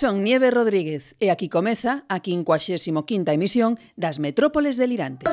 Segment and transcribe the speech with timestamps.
[0.00, 5.28] Son Nieve Rodríguez e aquí comeza a 55ª emisión das Metrópoles Delirantes.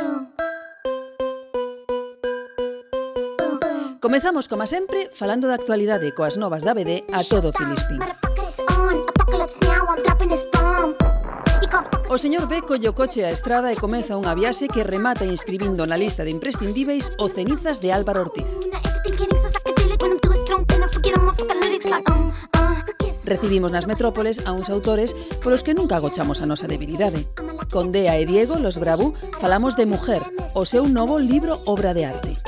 [4.03, 8.03] Comezamos, como sempre, falando da actualidade coas novas da BD a todo Filispín.
[12.11, 15.87] O señor B colle o coche á estrada e comeza unha viaxe que remata inscribindo
[15.87, 18.51] na lista de imprescindíveis o Cenizas de Álvaro Ortiz.
[23.27, 25.11] Recibimos nas metrópoles a uns autores
[25.43, 27.27] polos que nunca agochamos a nosa debilidade.
[27.67, 30.23] Con Dea e Diego, los Bravú, falamos de Mujer,
[30.55, 32.39] o seu novo libro obra de arte.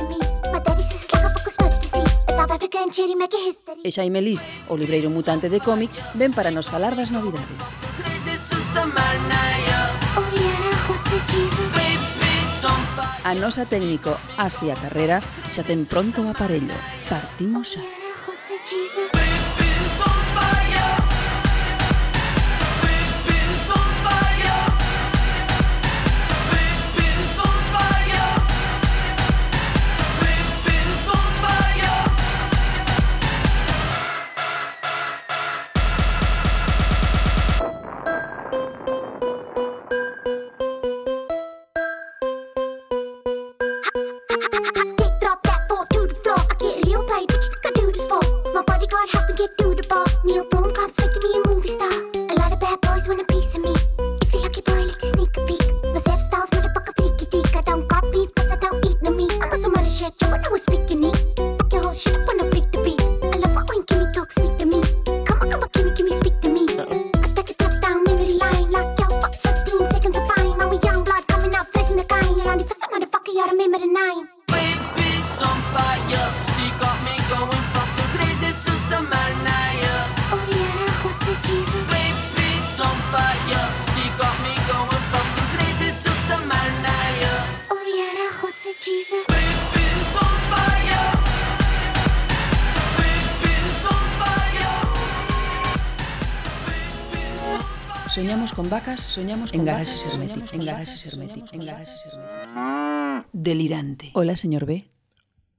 [3.84, 4.40] E Xaime Lis,
[4.72, 7.76] o libreiro mutante de cómic, ven para nos falar das novidades.
[13.28, 15.20] A nosa técnico Asia Carrera
[15.52, 16.72] xa ten pronto o aparello.
[17.12, 17.84] Partimos xa.
[99.00, 103.26] Soñamos soñamos con en garaxes herméticos, en herméticos, en herméticos.
[103.34, 104.12] Delirante.
[104.14, 104.90] Hola, señor B.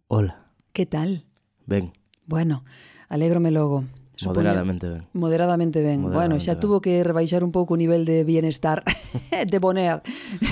[0.08, 1.24] Hola, Que tal?
[1.66, 1.92] ben,
[2.26, 2.64] Bueno,
[3.08, 3.84] alégrome logo.
[4.16, 5.02] Supoño- moderadamente ben.
[5.14, 6.02] Moderadamente ben.
[6.02, 6.60] bueno, Moderadamente xa ben.
[6.60, 8.84] tuvo que rebaixar un pouco o nivel de bienestar
[9.32, 10.02] de bonear.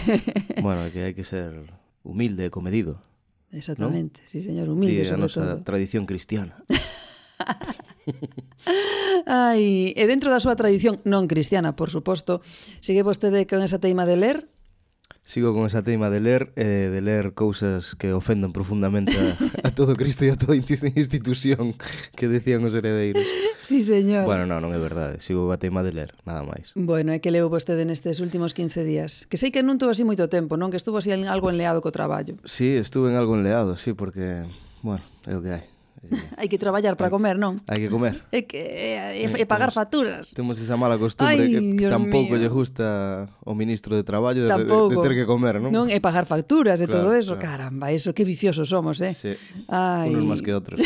[0.65, 1.69] bueno, que hai que ser
[2.03, 3.05] humilde e comedido.
[3.53, 5.63] Exactamente, sí, señor, humilde Di a sobre nosa todo.
[5.65, 6.57] tradición cristiana.
[9.27, 12.41] Ai, e dentro da súa tradición non cristiana, por suposto,
[12.81, 14.39] sigue vostede con esa teima de ler?
[15.29, 19.71] Sigo con esa teima de ler, eh, de ler cousas que ofendan profundamente a, a
[19.77, 21.77] todo Cristo e a toda institución
[22.17, 23.21] que decían os heredeiros.
[23.61, 24.25] Sí, señor.
[24.25, 25.21] Bueno, non, non é verdade.
[25.21, 26.73] Sigo a teima de ler, nada máis.
[26.73, 29.29] Bueno, é que leu vostede nestes últimos 15 días.
[29.29, 30.73] Que sei que non tuvo así moito tempo, non?
[30.73, 32.41] Que estuvo así en algo enleado co traballo.
[32.49, 34.49] Sí, estuve en algo enleado, sí, porque,
[34.81, 35.78] bueno, é o que hai.
[36.39, 37.61] hai que traballar para comer, non?
[37.67, 38.23] Hai que comer.
[38.35, 40.31] E, que, e, e, e pagar facturas.
[40.33, 42.41] Temos esa mala costumbre Ai, que Dios tampouco mío.
[42.41, 44.91] lle gusta o ministro de Traballo de, tampouco.
[44.91, 45.71] de, de ter que comer, non?
[45.71, 47.35] Non, e pagar facturas e claro, todo eso.
[47.37, 47.73] Claro.
[47.73, 49.13] Caramba, eso, que viciosos somos, eh?
[49.13, 49.35] Sí.
[49.69, 50.15] Ai.
[50.15, 50.79] Unos máis que outros.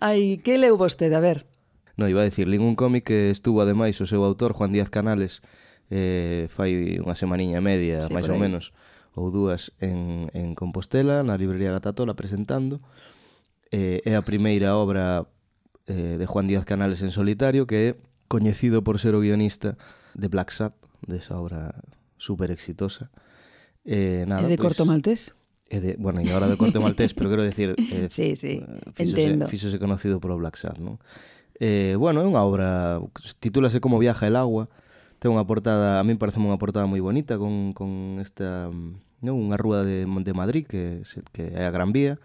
[0.00, 1.14] Ai, que leu vostede?
[1.14, 1.46] A ver.
[1.98, 4.90] No, iba a decir, lín un cómic que estuvo ademais o seu autor, Juan Díaz
[4.90, 5.42] Canales,
[5.90, 8.70] eh, fai unha semaniña media, sí, máis ou menos.
[8.70, 8.78] Aí
[9.18, 12.78] ou dúas en, en Compostela, na librería Gatatola presentando.
[13.74, 15.26] Eh, é a primeira obra
[15.90, 17.90] eh, de Juan Díaz Canales en solitario que é
[18.30, 19.76] coñecido por ser o guionista
[20.14, 21.62] de Black Sabbath, desa de obra
[22.16, 23.10] super exitosa.
[23.84, 25.34] Eh, nada, é de pues, Corto Maltés?
[25.68, 27.74] É de, bueno, e agora de Corto Maltés, pero quero decir...
[27.92, 29.46] Eh, sí, sí, eh, fíxose, entendo.
[29.48, 31.00] Fíxose conocido polo Black Sad, non?
[31.58, 33.00] Eh, bueno, é unha obra,
[33.42, 34.70] titúlase como Viaja el agua,
[35.18, 39.38] ten unha portada, a mí parece unha portada moi bonita con, con esta mm, non?
[39.38, 41.02] unha rúa de, de Madrid que,
[41.34, 42.18] que é a Gran Vía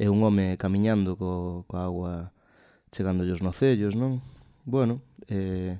[0.00, 2.32] e un home camiñando co, co agua
[2.90, 4.24] chegándolle os nocellos non?
[4.66, 5.78] Bueno, eh,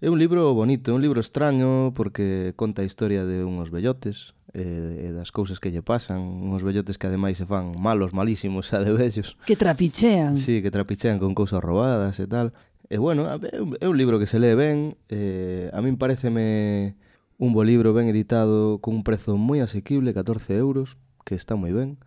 [0.00, 4.36] é un libro bonito, é un libro extraño porque conta a historia de unhos bellotes
[4.52, 8.66] eh, e das cousas que lle pasan, unhos bellotes que ademais se fan malos, malísimos,
[8.70, 9.36] xa de bellos.
[9.48, 10.38] Que trapichean.
[10.38, 12.52] Sí, que trapichean con cousas robadas e tal.
[12.92, 16.94] E bueno, é un, é un libro que se lee ben, eh, a min pareceme
[17.36, 21.74] Un bo libro ben editado con un prezo moi asequible, 14 euros, que está moi
[21.74, 21.98] ben.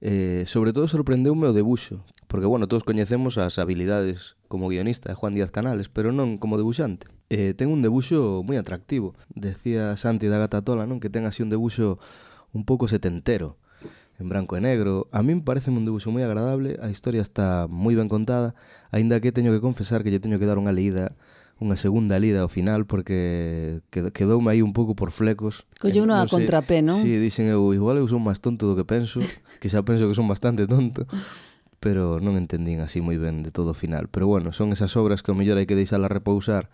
[0.00, 5.14] Eh, sobre todo sorprendeume o debuxo, porque, bueno, todos coñecemos as habilidades como guionista de
[5.14, 7.04] Juan Díaz Canales, pero non como debuxante.
[7.28, 9.12] Eh, ten un debuxo moi atractivo.
[9.36, 11.04] Decía Santi da Gata Tola, non?
[11.04, 12.00] Que ten así un debuxo
[12.56, 13.60] un pouco setentero,
[14.16, 15.04] en branco e negro.
[15.12, 18.56] A min parece un debuxo moi agradable, a historia está moi ben contada,
[18.88, 21.12] aínda que teño que confesar que lle teño que dar unha leída
[21.60, 25.68] unha segunda lida ao final porque quedoume aí un pouco por flecos.
[25.78, 26.98] Colleu eh, non a sei, contrapé, non?
[26.98, 29.20] Si, sí, dixen eu, igual eu son máis tonto do que penso,
[29.60, 31.06] que xa penso que son bastante tonto,
[31.82, 34.06] pero non entendín así moi ben de todo o final.
[34.08, 36.70] Pero bueno, son esas obras que o mellor hai que deixala repousar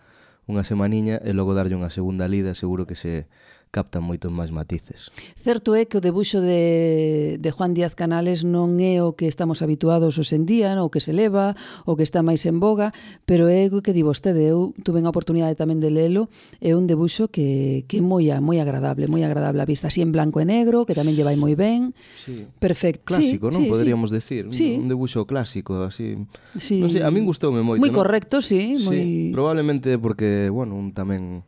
[0.49, 3.29] unha semaniña e logo darlle unha segunda lida, seguro que se
[3.69, 5.13] captan moitos máis matices.
[5.37, 9.61] Certo é que o debuxo de, de Juan Díaz Canales non é o que estamos
[9.61, 10.89] habituados hoxendía, no?
[10.89, 11.53] o que se leva,
[11.85, 12.97] o que está máis en boga,
[13.29, 16.89] pero é o que di vostede, eu tuve a oportunidade tamén de lelo, é un
[16.89, 20.49] debuxo que, que é moi, moi agradable, moi agradable a vista, así en blanco e
[20.49, 22.49] negro, que tamén llevai moi ben, sí.
[22.57, 23.13] perfecto.
[23.13, 23.61] Clásico, sí, non?
[23.61, 24.17] Sí, Poderíamos sí.
[24.17, 24.81] decir, sí.
[24.81, 26.17] un, debuxo clásico, así.
[26.57, 26.81] Sí.
[26.81, 27.85] Non sei, a min gustoume moito.
[27.85, 28.49] Moi correcto, non?
[28.49, 28.81] sí.
[28.81, 28.97] Moi...
[28.97, 31.45] Sí, probablemente porque, bueno, un tamén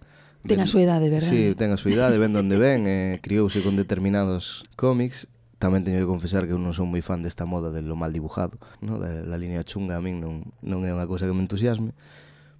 [0.47, 1.29] Ten a súa idade, verdad?
[1.29, 5.29] Sí, ten a súa idade, ven donde ven, eh, criouse con determinados cómics.
[5.61, 8.09] Tamén teño que confesar que eu non son moi fan desta moda de lo mal
[8.09, 8.97] dibujado, no?
[8.97, 11.93] da, da línea chunga a min non, non é unha cousa que me entusiasme,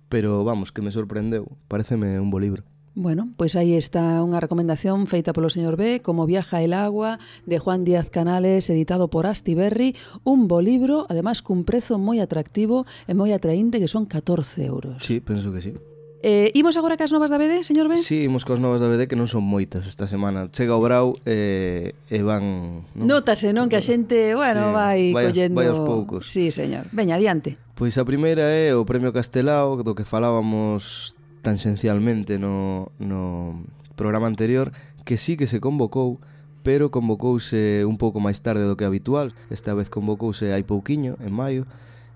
[0.05, 2.61] pero vamos, que me sorprendeu, pareceme un bo libro.
[2.93, 7.17] Bueno, pois aí está unha recomendación feita polo señor B, Como viaja el agua,
[7.47, 12.21] de Juan Díaz Canales, editado por Asti Berry, un bo libro, además cun prezo moi
[12.21, 14.99] atractivo e moi atraínte que son 14 euros.
[15.01, 15.73] Sí, penso que sí.
[16.23, 17.97] Eh, imos agora cas novas da BD, señor Ben?
[17.97, 20.53] Sí, imos coas novas da BD que non son moitas esta semana.
[20.53, 22.85] Chega o Brau e, eh, e van...
[22.93, 23.09] Non?
[23.09, 23.65] Notase, non?
[23.73, 25.57] Que a xente, bueno, sí, vai, vai collendo...
[25.57, 26.29] Vai aos poucos.
[26.29, 26.85] Sí, señor.
[26.93, 27.57] Veña, adiante.
[27.73, 33.65] Pois a primeira é o Premio Castelao, do que falábamos tangencialmente no, no
[33.97, 34.69] programa anterior,
[35.01, 36.21] que sí que se convocou,
[36.61, 39.33] pero convocouse un pouco máis tarde do que habitual.
[39.49, 41.65] Esta vez convocouse hai pouquiño, en maio,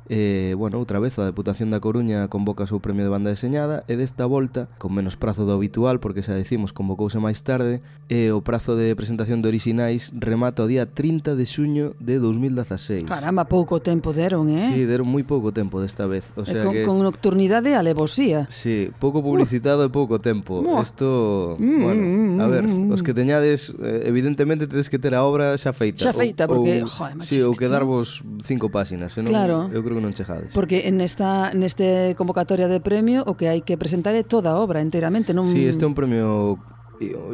[0.09, 3.81] E, bueno, outra vez a Deputación da Coruña convoca o seu premio de banda deseñada
[3.89, 8.29] e desta volta, con menos prazo do habitual porque xa decimos convocouse máis tarde e
[8.29, 13.09] o prazo de presentación de orixinais remata o día 30 de xuño de 2016.
[13.09, 14.61] Caramba, pouco tempo deron, eh?
[14.61, 16.29] Sí, deron moi pouco tempo desta vez.
[16.37, 16.85] O sea e con, que...
[16.85, 18.45] con nocturnidade e alevosía.
[18.53, 19.89] Sí, pouco publicitado uh.
[19.89, 20.61] e pouco tempo.
[20.77, 22.93] Isto, mm, bueno, mm, mm, a ver, mm.
[22.93, 26.05] os que teñades eh, evidentemente tedes que ter a obra xa feita.
[26.05, 26.85] Xa feita, porque...
[26.85, 29.57] Ou, joder, sí, ou quedarvos cinco páxinas, senón, claro.
[29.73, 30.51] eu creo embargo non chegades.
[30.51, 34.59] Porque en esta neste convocatoria de premio o que hai que presentar é toda a
[34.59, 36.59] obra enteramente, non Si, sí, este é un premio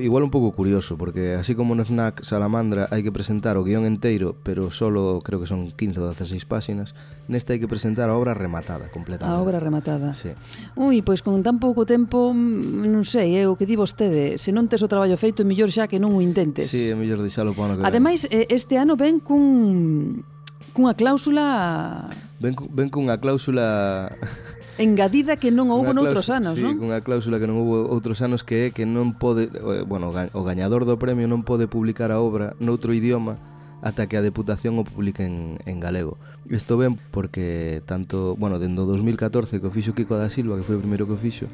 [0.02, 3.86] igual un pouco curioso, porque así como no FNAC Salamandra hai que presentar o guión
[3.86, 6.98] enteiro, pero solo creo que son 15 ou 16 páxinas,
[7.30, 9.30] nesta hai que presentar a obra rematada, completada.
[9.30, 10.18] A obra rematada.
[10.18, 10.34] Sí.
[10.74, 14.42] Ui, pois con tan pouco tempo, mm, non sei, é eh, o que di vostede,
[14.42, 16.74] se non tes o traballo feito, é mellor xa que non o intentes.
[16.74, 20.26] Sí, é mellor deixalo para o ano que Ademais, eh, este ano ven cun
[20.74, 22.10] cunha cláusula
[22.42, 24.18] Ven, ven cunha cláusula...
[24.82, 26.82] Engadida que non houbo noutros anos, sí, non?
[26.82, 29.54] cunha cláusula que non houbo outros anos que é que non pode...
[29.54, 33.38] Eh, bueno, o gañador do premio non pode publicar a obra noutro idioma
[33.86, 36.18] ata que a Deputación o publique en, en galego.
[36.50, 40.78] Isto ben porque tanto, bueno, dentro 2014 que o fixo Kiko da Silva, que foi
[40.78, 41.46] o primeiro que o fixo,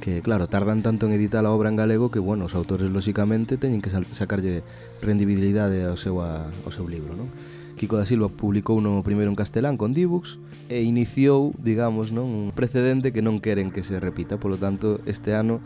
[0.00, 3.60] que claro, tardan tanto en editar a obra en galego que bueno, os autores lóxicamente
[3.60, 4.64] teñen que sacarlle
[5.04, 7.28] rendibilidade ao seu, a, ao seu libro, non?
[7.82, 10.38] Kiko da Silva publicou no primeiro en castelán con Dibux
[10.70, 15.34] e iniciou, digamos, non un precedente que non queren que se repita, polo tanto, este
[15.34, 15.58] ano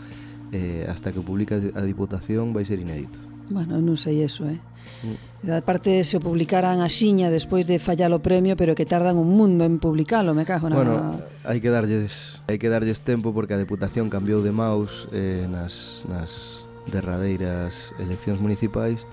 [0.49, 3.21] eh, hasta que publica a Diputación vai ser inédito.
[3.53, 4.57] Bueno, non sei eso, eh.
[5.05, 5.45] Mm.
[5.45, 9.21] Da parte se o publicaran a xiña despois de fallar o premio, pero que tardan
[9.21, 10.81] un mundo en publicalo, me cago na...
[10.81, 15.45] Bueno, hai que darlles, hai que darlles tempo porque a Deputación cambiou de maus eh,
[15.53, 19.05] nas, nas derradeiras eleccións municipais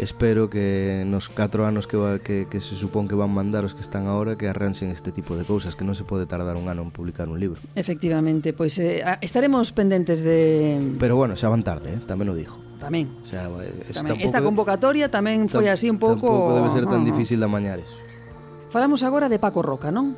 [0.00, 3.76] espero que nos 4 anos que, va, que, que se supón que van mandar os
[3.76, 6.72] que están agora que arranxen este tipo de cousas, que non se pode tardar un
[6.72, 7.60] ano en publicar un libro.
[7.76, 10.96] Efectivamente, pois eh, estaremos pendentes de...
[10.96, 12.56] Pero bueno, xa van tarde, eh, tamén o dijo.
[12.80, 13.12] Tamén.
[13.20, 14.16] O sea, eh, tamén.
[14.16, 14.24] Tampouco...
[14.24, 16.32] Esta convocatoria tamén foi así un pouco...
[16.32, 17.08] Tampouco debe ser tan ah.
[17.12, 17.84] difícil de amañar.
[18.72, 20.16] Falamos agora de Paco Roca, non?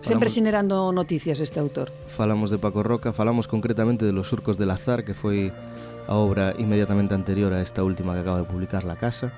[0.00, 1.92] Sempre xenerando noticias este autor.
[2.06, 5.52] Falamos de Paco Roca, falamos concretamente de Los surcos del azar, que foi
[6.08, 9.32] a obra inmediatamente anterior a esta última que acaba de publicar La Casa,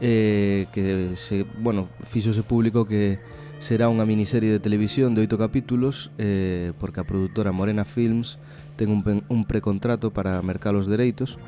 [0.00, 3.20] eh, que se, bueno, fixose público que
[3.62, 8.42] será unha miniserie de televisión de oito capítulos eh, porque a produtora Morena Films
[8.74, 11.38] ten un, un precontrato para mercar os dereitos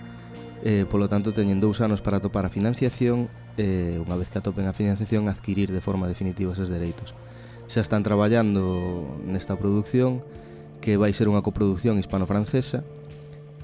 [0.63, 3.27] eh, polo tanto teñen dous anos para topar a financiación
[3.59, 7.19] e eh, unha vez que atopen a financiación adquirir de forma definitiva esos dereitos.
[7.67, 10.23] Xa están traballando nesta produción
[10.79, 12.87] que vai ser unha coproducción hispano-francesa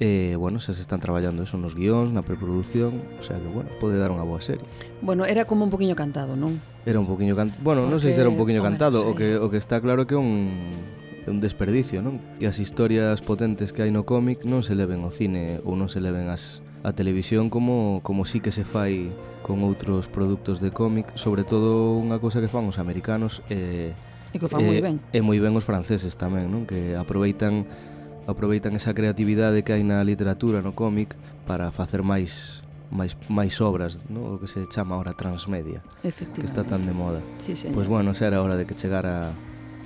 [0.01, 3.45] E, eh, bueno, xa se están traballando eso nos guións, na preproducción, o sea que,
[3.45, 4.65] bueno, pode dar unha boa serie.
[4.97, 6.57] Bueno, era como un poquinho cantado, non?
[6.89, 9.53] Era un poquinho cantado, bueno, non sei se era un poquinho cantado, o, que, o
[9.53, 10.57] que está claro que un,
[11.29, 12.17] un desperdicio, non?
[12.41, 15.85] Que as historias potentes que hai no cómic non se leven ao cine ou non
[15.85, 19.13] se leven as, a televisión como, como sí que se fai
[19.45, 23.93] con outros produtos de cómic, sobre todo unha cousa que fan os americanos eh,
[24.33, 24.95] e que fan eh, moi ben.
[25.13, 26.65] E moi ben os franceses tamén, non?
[26.65, 27.69] Que aproveitan
[28.27, 32.61] aproveitan esa creatividade que hai na literatura, no cómic, para facer máis
[32.91, 34.35] máis máis obras, ¿no?
[34.35, 37.23] o que se chama ahora transmedia, que está tan de moda.
[37.39, 37.73] Sí, señor.
[37.73, 39.31] pois bueno, xa era hora de que chegara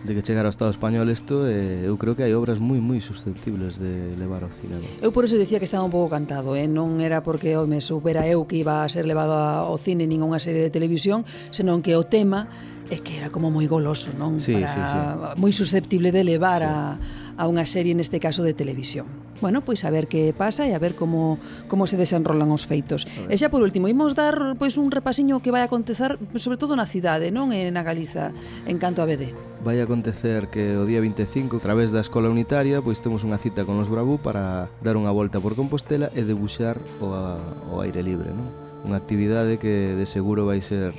[0.06, 3.02] de que chegara ao Estado español isto eh, eu creo que hai obras moi moi
[3.02, 4.86] susceptibles de levar ao cinema.
[5.02, 6.70] Eu por eso dicía que estaba un pouco cantado, eh?
[6.70, 10.22] non era porque oh, me supera eu que iba a ser levado ao cine nin
[10.22, 12.50] a unha serie de televisión, senón que o tema
[12.90, 14.38] é que era como moi goloso, non?
[14.38, 15.00] Sí, Para, sí, sí.
[15.42, 16.70] Moi susceptible de levar sí.
[16.70, 16.98] a
[17.36, 19.08] a unha serie neste caso de televisión.
[19.44, 21.38] Bueno, pois a ver que pasa e a ver como
[21.68, 23.04] como se desenrolan os feitos.
[23.28, 26.88] E xa por último, imos dar pois un repasiño que vai acontecer sobre todo na
[26.88, 28.32] cidade, non en na Galiza,
[28.64, 29.36] en canto a BD.
[29.66, 33.68] Vai acontecer que o día 25, a través da Escola Unitaria, pois temos unha cita
[33.68, 37.36] con os Bravú para dar unha volta por Compostela e debuxar o, a,
[37.74, 38.48] o aire libre, non?
[38.86, 40.94] Unha actividade que de seguro vai ser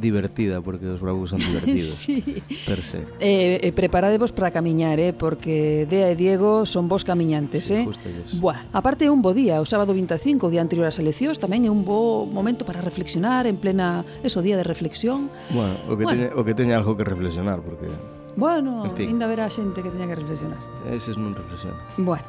[0.00, 2.22] divertida, porque os bravos son divertidos, sí.
[2.66, 2.98] per se.
[3.20, 7.66] Eh, eh, preparadevos para camiñar, eh, porque Dea e Diego son vos camiñantes.
[7.66, 7.84] Sí, eh.
[7.84, 8.70] Justo Buah.
[8.72, 11.70] Aparte é un bo día, o sábado 25, o día anterior ás eleccións, tamén é
[11.70, 15.28] un bo momento para reflexionar, en plena, eso, día de reflexión.
[15.50, 16.14] Bueno, o que, bueno.
[16.14, 17.90] Teña, o que teña algo que reflexionar, porque...
[18.38, 19.08] Bueno, en fin.
[19.18, 20.62] ainda verá xente que teña que reflexionar.
[20.86, 21.82] Eses non reflexionan.
[21.98, 22.22] Bueno.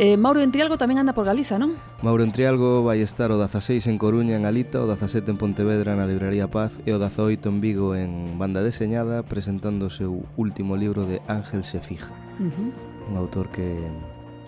[0.00, 1.76] Eh, Mauro Entrialgo tamén anda por Galiza, non?
[2.00, 6.08] Mauro Entrialgo vai estar o 16 en Coruña en Alita, o 17 en Pontevedra na
[6.08, 11.04] Librería Paz e o 18 en Vigo en Banda Deseñada presentando o seu último libro
[11.04, 12.16] de Ángel Se Fija.
[12.40, 13.12] Uh -huh.
[13.12, 13.76] Un autor que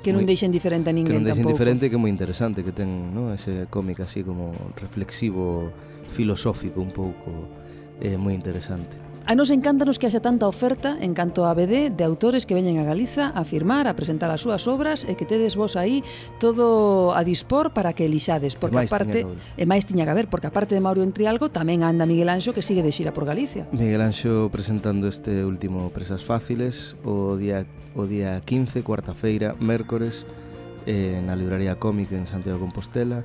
[0.00, 2.64] que non moi, deixa indiferente a ninguén Que non deixa indiferente que é moi interesante
[2.64, 3.36] que ten ¿no?
[3.36, 5.68] ese cómic así como reflexivo
[6.08, 7.28] filosófico un pouco
[8.00, 12.02] eh, moi interesante A nos encantanos que haxa tanta oferta en canto a BD de
[12.02, 15.54] autores que veñen a Galiza a firmar, a presentar as súas obras e que tedes
[15.54, 16.02] vos aí
[16.42, 19.22] todo a dispor para que elixades, porque e aparte
[19.54, 22.66] e máis tiña que haber, porque aparte de Mauro Entrialgo tamén anda Miguel Anxo que
[22.66, 23.70] sigue de xira por Galicia.
[23.70, 27.62] Miguel Anxo presentando este último Presas Fáciles o día
[27.94, 30.26] o día 15, cuarta-feira, mércores
[30.90, 33.22] eh, na libraría Cómic en Santiago de Compostela.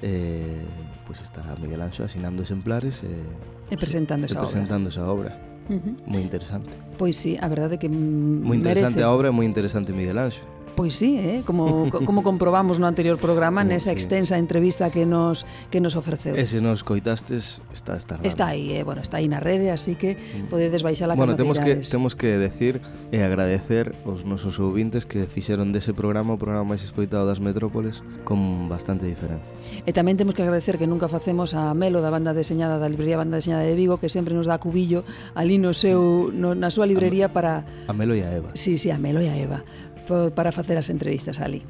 [0.00, 0.64] Eh,
[1.04, 4.92] pois pues estará Miguel Anxo asinando exemplares e eh, E presentando esa presentando obra.
[4.94, 5.30] esa obra.
[5.68, 5.94] Uh -huh.
[6.06, 6.70] Moi interesante.
[6.96, 7.88] Pois sí, a verdade é que...
[7.88, 9.04] Moi interesante merece.
[9.04, 10.44] a obra e moi interesante Miguel Anxo.
[10.76, 11.42] Pois sí, eh?
[11.46, 16.36] como, como comprobamos no anterior programa nesa extensa entrevista que nos que nos ofreceu.
[16.36, 18.84] E se nos coitastes, está está Está aí, eh?
[18.84, 20.52] bueno, está aí na rede, así que mm.
[20.52, 25.72] podedes baixala Bueno, temos que, temos que decir e agradecer os nosos ouvintes que fixeron
[25.72, 29.48] dese programa o programa máis escoitado das metrópoles con bastante diferencia.
[29.88, 33.16] E tamén temos que agradecer que nunca facemos a Melo da banda deseñada da librería
[33.16, 36.84] Banda Deseñada de Vigo que sempre nos dá cubillo ali no seu no, na súa
[36.84, 38.52] librería para A Melo e a Eva.
[38.52, 39.64] Sí, sí, a Melo e a Eva
[40.06, 41.66] por, para facer as entrevistas ali.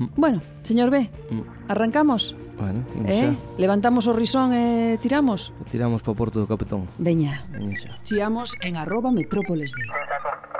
[0.00, 0.08] Mm.
[0.16, 1.70] Bueno, señor B, mm.
[1.70, 2.34] arrancamos?
[2.58, 3.36] Bueno, eh?
[3.36, 3.60] xa.
[3.60, 5.52] Levantamos o risón e tiramos?
[5.68, 6.88] Tiramos para o porto do Capetón.
[6.96, 7.44] Veña.
[7.52, 7.92] Veña xa.
[8.02, 9.84] Chiamos en arroba metrópoles de...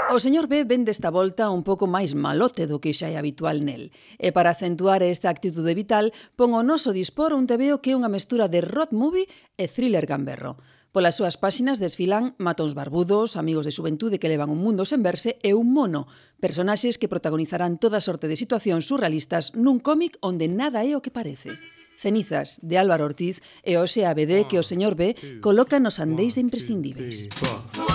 [0.06, 3.66] O señor B vende esta volta un pouco máis malote do que xa é habitual
[3.66, 3.90] nel.
[4.22, 8.12] E para acentuar esta actitude vital, pon o noso dispor un tebeo que é unha
[8.12, 9.26] mestura de road movie
[9.58, 10.62] e thriller gamberro.
[10.96, 15.36] Polas súas páxinas desfilan matóns barbudos, amigos de xuventude que levan un mundo sen verse
[15.44, 16.08] e un mono,
[16.40, 21.12] personaxes que protagonizarán toda sorte de situacións surrealistas nun cómic onde nada é o que
[21.12, 21.52] parece.
[22.00, 25.12] Cenizas, de Álvaro Ortiz, e a BD que o señor B
[25.44, 27.28] coloca nos andeis de imprescindibles.
[27.28, 27.85] One, two, three,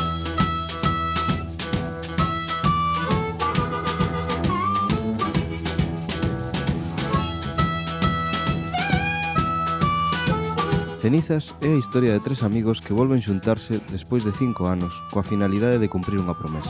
[11.02, 15.26] Cenizas é a historia de tres amigos que volven xuntarse despois de cinco anos coa
[15.26, 16.70] finalidade de cumprir unha promesa.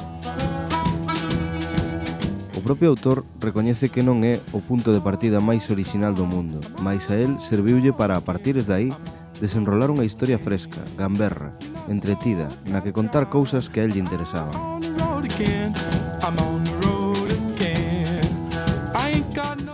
[2.56, 6.64] O propio autor recoñece que non é o punto de partida máis orixinal do mundo,
[6.80, 8.96] mais a él serviulle para, a partires aí,
[9.44, 11.52] desenrolar unha historia fresca, gamberra,
[11.92, 14.56] entretida, na que contar cousas que a él lle interesaban.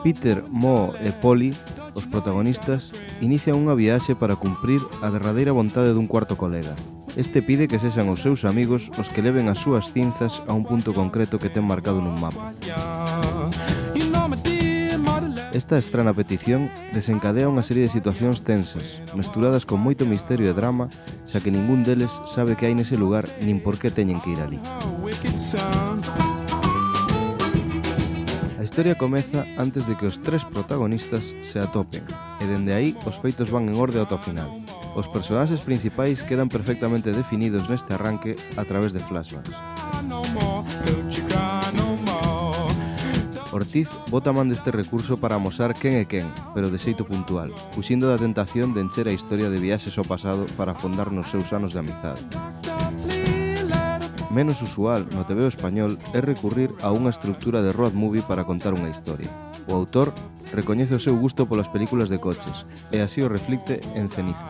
[0.01, 1.53] Peter, Mo e Polly
[1.97, 2.93] os protagonistas
[3.25, 6.77] inician unha viaxe para cumprir a derradeira vontade dun cuarto colega.
[7.17, 10.61] Este pide que sexan os seus amigos os que leven as súas cinzas a un
[10.61, 12.53] punto concreto que ten marcado nun mapa.
[15.57, 20.85] Esta estrana petición desencadea unha serie de situacións tensas, mesturadas con moito misterio e drama,
[21.25, 24.41] xa que ningún deles sabe que hai nese lugar nin por que teñen que ir
[24.45, 24.61] ali.
[25.01, 25.86] Wicked
[28.77, 32.05] historia comeza antes de que os tres protagonistas se atopen,
[32.37, 34.53] e dende aí os feitos van en orde ata o final.
[34.93, 39.49] Os personaxes principais quedan perfectamente definidos neste arranque a través de flashbacks.
[43.49, 48.05] Ortiz bota man deste recurso para amosar quen é quen, pero de xeito puntual, fuxindo
[48.05, 51.73] da tentación de encher a historia de viaxes ao pasado para afondar nos seus anos
[51.73, 52.21] de amizade
[54.37, 58.69] menos usual no TVO español é recurrir a unha estructura de road movie para contar
[58.69, 59.25] unha historia.
[59.65, 60.13] O autor
[60.53, 64.45] recoñece o seu gusto polas películas de coches e así o reflicte en Ceniza.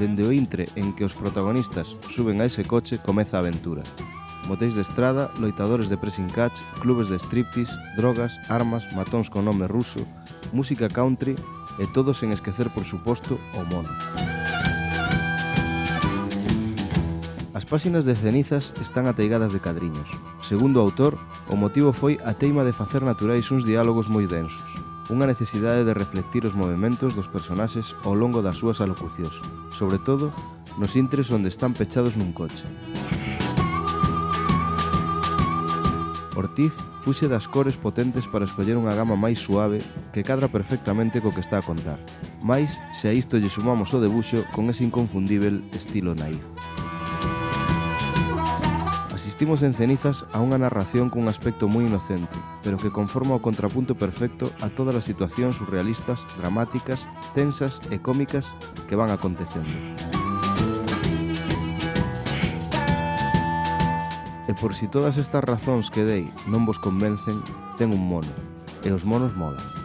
[0.00, 3.84] Dende o intre en que os protagonistas suben a ese coche comeza a aventura.
[4.48, 9.68] Motéis de estrada, loitadores de pressing catch, clubes de striptease, drogas, armas, matóns con nome
[9.68, 10.00] ruso,
[10.56, 11.36] música country
[11.76, 13.92] e todos sen esquecer, por suposto, o mono.
[17.54, 20.10] As páxinas de cenizas están ateigadas de cadriños.
[20.42, 21.14] Segundo o autor,
[21.46, 24.74] o motivo foi a teima de facer naturais uns diálogos moi densos,
[25.06, 29.38] unha necesidade de reflectir os movimentos dos personaxes ao longo das súas alocucións,
[29.70, 30.34] sobre todo
[30.82, 32.66] nos intres onde están pechados nun coche.
[36.34, 36.74] Ortiz
[37.06, 39.78] fuxe das cores potentes para escoller unha gama máis suave
[40.10, 42.02] que cadra perfectamente co que está a contar.
[42.42, 46.42] Mais, se a isto lle sumamos o debuxo con ese inconfundível estilo naif.
[49.34, 53.98] Asistimos en Cenizas a unha narración cun aspecto moi inocente, pero que conforma o contrapunto
[53.98, 58.54] perfecto a todas as situacións surrealistas, dramáticas, tensas e cómicas
[58.86, 59.74] que van acontecendo.
[64.46, 67.42] E por si todas estas razóns que dei non vos convencen,
[67.74, 68.30] ten un mono,
[68.86, 69.83] e os monos molan.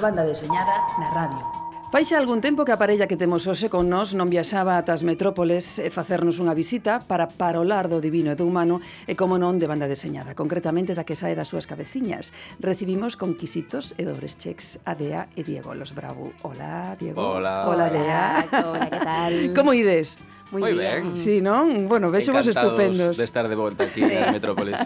[0.00, 1.68] banda deseñada na radio.
[1.88, 5.08] Faixa algún tempo que a parella que temos hoxe con nós non viaxaba ata as
[5.08, 9.56] metrópoles e facernos unha visita para parolar do divino e do humano e como non
[9.56, 12.36] de banda deseñada, concretamente da que sae das súas cabeciñas.
[12.60, 16.36] Recibimos conquisitos e dobres cheques a Dea e Diego Los Bravo.
[16.44, 17.24] Hola, Diego.
[17.24, 17.64] Hola.
[17.64, 18.44] Hola, Dea.
[18.52, 19.34] Hola, que tal?
[19.56, 20.20] Como ides?
[20.48, 21.12] Moi ben.
[21.12, 21.84] Sí, non?
[21.92, 23.20] Bueno, vexo vos estupendos.
[23.20, 24.80] de estar de volta aquí na Metrópolis.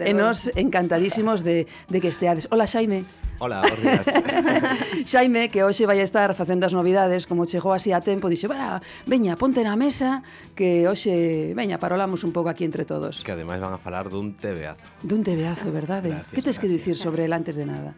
[0.00, 2.48] e nos encantadísimos de, de que esteades.
[2.48, 3.04] Hola, Xaime.
[3.36, 4.04] Hola, bons días.
[5.12, 8.80] Xaime, que hoxe vai estar facendo as novidades, como chegou así a tempo, dixo, "Bara,
[9.04, 10.24] veña, ponte na mesa,
[10.56, 14.32] que hoxe, veña, parolamos un pouco aquí entre todos." Que ademais van a falar dun
[14.32, 14.80] tebeazo.
[15.04, 16.16] Dun tebeazo, verdade?
[16.16, 16.58] Gracias, que tes gracias.
[16.64, 17.92] que dicir sobre el antes de nada?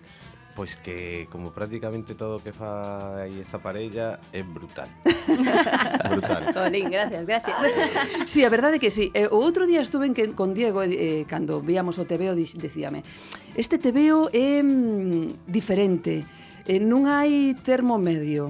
[0.57, 4.89] Pois que como prácticamente todo o que fai esta parella é brutal.
[6.09, 6.49] brutal.
[6.57, 7.57] Tolín, gracias, gracias.
[8.25, 9.13] Sí, a verdade que sí.
[9.13, 12.33] Eh, o outro día estuve en que, con Diego eh, eh, cando víamos o TVO
[12.33, 13.05] dicíame,
[13.53, 16.25] este TVO é mm, diferente.
[16.65, 18.49] Eh, non hai termo medio.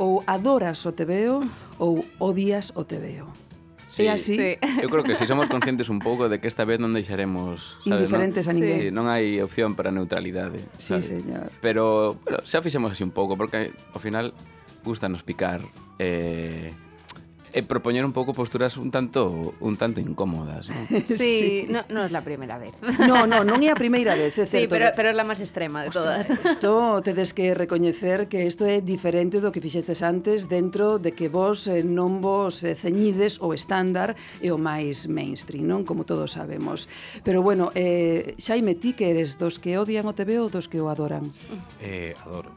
[0.00, 1.44] Ou adoras o TVO
[1.76, 3.51] ou odias o TVO.
[3.92, 4.34] Sí, é así.
[4.40, 4.56] Sí.
[4.80, 8.08] Eu creo que si somos conscientes un pouco de que esta vez non deixaremos sabes,
[8.08, 8.50] indiferentes non?
[8.50, 8.78] a ninguén.
[8.80, 10.64] Sí, non hai opción para neutralidade.
[10.80, 11.12] Sí, sabes?
[11.12, 11.52] señor.
[11.60, 14.32] Pero, pero xa fixemos así un pouco porque ao final
[14.80, 15.60] gustanos picar
[16.00, 16.72] eh
[17.52, 20.80] e propoñer un pouco posturas un tanto un tanto incómodas, ¿no?
[21.12, 21.66] Sí, sí.
[21.68, 22.72] no, no es la primeira vez.
[23.04, 24.64] No, no, non é a primeira vez, é certo.
[24.64, 26.48] Sí, pero, pero é la máis extrema de Ostras, todas.
[26.48, 31.28] Isto tedes que recoñecer que isto é diferente do que fixestes antes dentro de que
[31.28, 35.84] vos eh, non vos eh, ceñides o estándar e o máis mainstream, non?
[35.84, 36.88] Como todos sabemos.
[37.20, 40.80] Pero bueno, eh, Xaime, ti que eres dos que odian o TV ou dos que
[40.80, 41.28] o adoran?
[41.84, 42.48] Eh, adoro.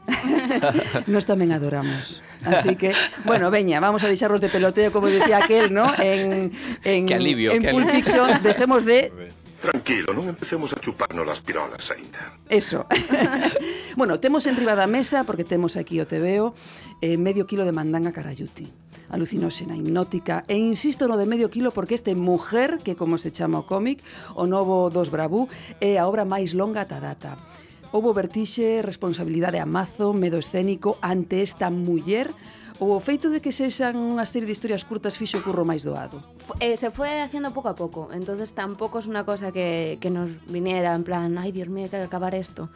[1.12, 2.24] Nos tamén adoramos.
[2.46, 2.92] Así que,
[3.24, 5.92] bueno, veña, vamos a deixarnos de peloteo, como decía aquel, ¿no?
[5.98, 6.52] En,
[6.84, 8.04] en, que alivio, en que Pulp alivio.
[8.04, 9.12] Fiction, dejemos de...
[9.56, 12.38] Tranquilo, non empecemos a chuparnos as pirolas aínda.
[12.46, 12.86] Eso.
[13.98, 16.54] bueno, temos en riba da mesa, porque temos aquí o TVO,
[17.02, 18.70] eh, medio kilo de mandanga carayuti
[19.08, 23.62] alucinóxena, hipnótica e insisto no de medio kilo porque este Mujer, que como se chama
[23.62, 24.02] o cómic,
[24.34, 27.38] o novo dos Bravú, é a obra máis longa ata data.
[27.92, 32.28] Houbo vertixe, responsabilidade a mazo, medo escénico ante esta muller
[32.78, 35.80] ou O feito de que sexan unha serie de historias curtas fixo o curro máis
[35.80, 36.20] doado?
[36.60, 40.28] Eh, se fue haciendo poco a poco, entonces tampoco es una cosa que, que nos
[40.52, 42.68] viniera en plan, ay Dios mío, hay que acabar esto.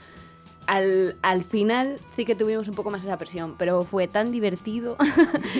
[0.70, 4.96] Al, al final sí que tuvimos un poco más esa presión, pero fue tan divertido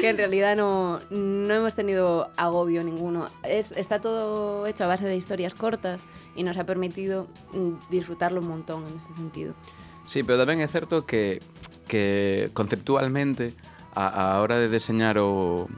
[0.00, 3.26] que, en realidad no, no hemos tenido agobio ninguno.
[3.44, 6.00] Es, está todo hecho a base de historias cortas
[6.34, 9.52] y nos ha permitido mm, disfrutarlo un montón en ese sentido.
[10.08, 11.44] Sí, pero tamén é certo que,
[11.84, 13.52] que conceptualmente
[13.92, 15.68] a, a hora de deseñar o,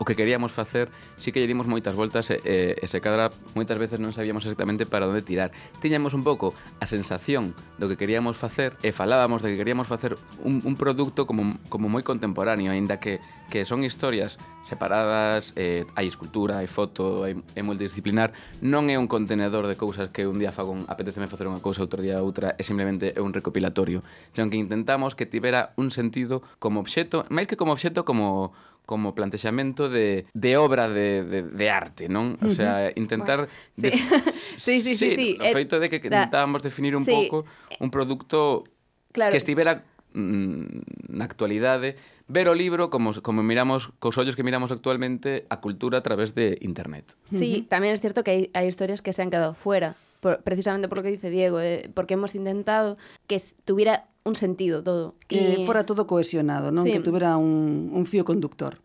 [0.00, 0.88] o que queríamos facer,
[1.20, 4.48] si que lle dimos moitas voltas e, e, e se cadra moitas veces non sabíamos
[4.48, 5.52] exactamente para onde tirar.
[5.84, 10.16] Tiñamos un pouco a sensación do que queríamos facer e falábamos de que queríamos facer
[10.40, 13.20] un, un produto como, como moi contemporáneo, aínda que,
[13.52, 18.32] que son historias separadas, eh, hai escultura, hai foto, hai, é multidisciplinar,
[18.64, 21.84] non é un contenedor de cousas que un día fago un, apeteceme facer unha cousa,
[21.84, 24.00] outro día outra, é simplemente é un recopilatorio,
[24.32, 28.56] senón que intentamos que tivera un sentido como obxeto, máis que como obxeto, como
[28.86, 32.34] como plantexamento de, de obra de, de, de arte, non?
[32.42, 33.46] O sea, intentar...
[33.78, 33.90] sí.
[34.30, 35.38] Sí, sí, sí, sí.
[35.40, 37.10] O Eh, feito de que intentábamos definir un sí.
[37.10, 37.44] pouco
[37.78, 38.64] un produto
[39.12, 39.32] Claro.
[39.34, 39.82] que estivera
[40.14, 41.98] mm, na actualidade
[42.30, 46.34] ver o libro como, como miramos cos ollos que miramos actualmente a cultura a través
[46.38, 47.10] de internet.
[47.34, 50.86] Sí, también es cierto que hay, hay historias que se han quedado fuera, por- precisamente
[50.86, 55.14] por lo que dice Diego, de- porque hemos intentado que tuviera un sentido todo.
[55.28, 55.66] Que y...
[55.66, 56.84] fora todo cohesionado, non?
[56.84, 56.92] Sí.
[56.92, 58.80] Que tuvera un, un fío conductor.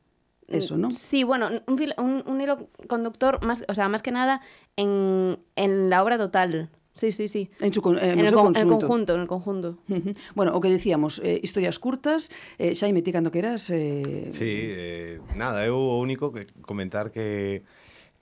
[0.48, 0.92] Mm, Eso, ¿no?
[0.92, 4.42] Sí, bueno, un, filo, un, un hilo conductor, más, o sea, más que nada
[4.76, 7.50] en, en la obra total, Sí, sí, sí.
[7.60, 9.78] En, su, eh, en, el, con, en el conjunto, en el conjunto.
[9.90, 10.18] Uh -huh.
[10.34, 13.70] Bueno, o que decíamos, eh, historias curtas, eh, Xaime, ti cando queras...
[13.70, 14.32] Eh...
[14.32, 17.64] Sí, eh, nada, eu o único que comentar que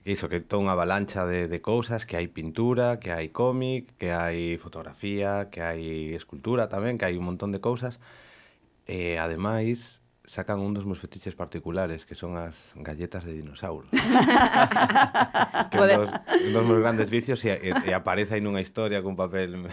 [0.04, 4.60] Iso, que entón avalancha de, de cousas, que hai pintura, que hai cómic, que hai
[4.60, 7.96] fotografía, que hai escultura tamén, que hai un montón de cousas.
[8.84, 13.88] E, ademais, sacan un dos meus fetiches particulares, que son as galletas de dinosauros.
[15.72, 19.00] que un dos, un dos meus grandes vicios e, e, e aparece aí nunha historia
[19.00, 19.56] cun papel...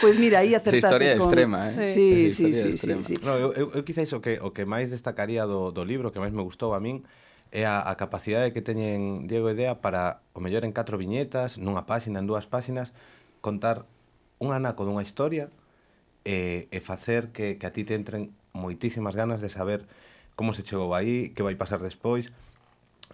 [0.00, 1.28] Pois pues mira, aí acertaste historia con...
[1.28, 1.88] extrema, eh?
[1.92, 3.14] Sí, sí, sí, sí, sí, sí.
[3.20, 6.16] No, eu, eu, eu quizáis o que, o que máis destacaría do, do libro, que
[6.16, 7.04] máis me gustou a min,
[7.50, 11.58] é a, a capacidade que teñen Diego e Dea para, o mellor en catro viñetas,
[11.58, 12.94] nunha páxina, en dúas páxinas,
[13.42, 13.86] contar
[14.38, 15.50] un anaco dunha historia
[16.22, 19.86] e, e facer que, que a ti te entren moitísimas ganas de saber
[20.38, 22.30] como se chegou aí, que vai pasar despois.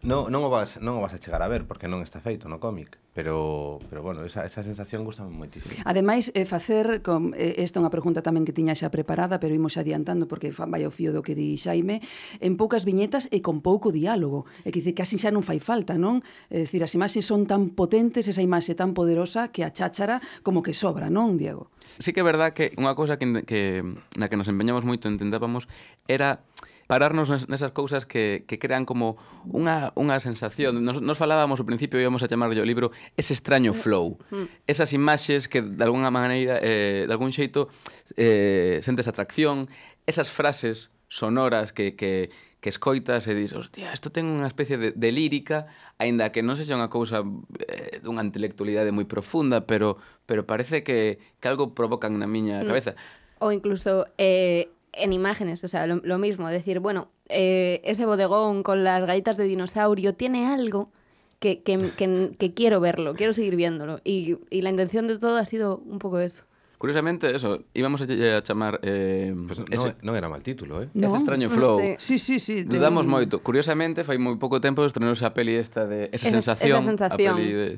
[0.04, 2.46] Non, non o vas non o vas a chegar a ver porque non está feito
[2.46, 5.72] no cómic pero pero bueno, esa, esa sensación gusta moitísimo.
[5.88, 9.56] Ademais, eh, facer con eh, esta é unha pregunta tamén que tiña xa preparada, pero
[9.56, 12.04] imos adiantando porque vai ao fío do que di Xaime,
[12.44, 14.44] en poucas viñetas e con pouco diálogo.
[14.68, 16.20] É que casi xa non fai falta, non?
[16.52, 20.60] É dicir, as imaxes son tan potentes, esa imaxe tan poderosa que a cháchara como
[20.60, 21.72] que sobra, non, Diego?
[21.96, 23.80] Sí que é verdad que unha cousa que, que
[24.20, 25.72] na que nos empeñamos moito entendábamos
[26.04, 26.44] era
[26.86, 29.18] pararnos nesas cousas que, que crean como
[29.50, 30.78] unha, unha sensación.
[30.86, 33.78] Nos, nos falábamos ao principio, íbamos a chamarlle o libro ese extraño mm.
[33.78, 34.18] flow.
[34.30, 34.46] Mm.
[34.70, 37.68] Esas imaxes que de alguna maneira, eh, de algún xeito,
[38.14, 39.66] eh, sentes atracción,
[40.06, 44.90] esas frases sonoras que, que, que escoitas e dis, hostia, isto ten unha especie de,
[44.94, 47.22] de lírica, aínda que non sexa unha cousa
[47.66, 52.66] eh, dunha intelectualidade moi profunda, pero pero parece que, que algo provocan na miña mm.
[52.66, 52.92] cabeza.
[53.38, 58.62] Ou incluso eh, en imágenes, o sea, lo, lo mismo, decir, bueno, eh, ese bodegón
[58.62, 60.90] con las galletas de dinosaurio tiene algo
[61.38, 64.00] que, que, que, que quiero verlo, quiero seguir viéndolo.
[64.04, 66.44] Y, y la intención de todo ha sido un poco eso.
[66.78, 68.04] Curiosamente, eso, íbamos a,
[68.36, 70.92] a chamar eh, Pues non, ese, non era mal título, eh?
[70.92, 71.80] ese extraño flow.
[71.96, 71.96] Sí.
[71.96, 72.56] Sí, sí, sí.
[72.68, 73.40] Dudamos moito.
[73.40, 77.32] Curiosamente, fai moi pouco tempo estrenouse a peli esta de esa, Esa- sensación, esa sensación.
[77.32, 77.68] a peli de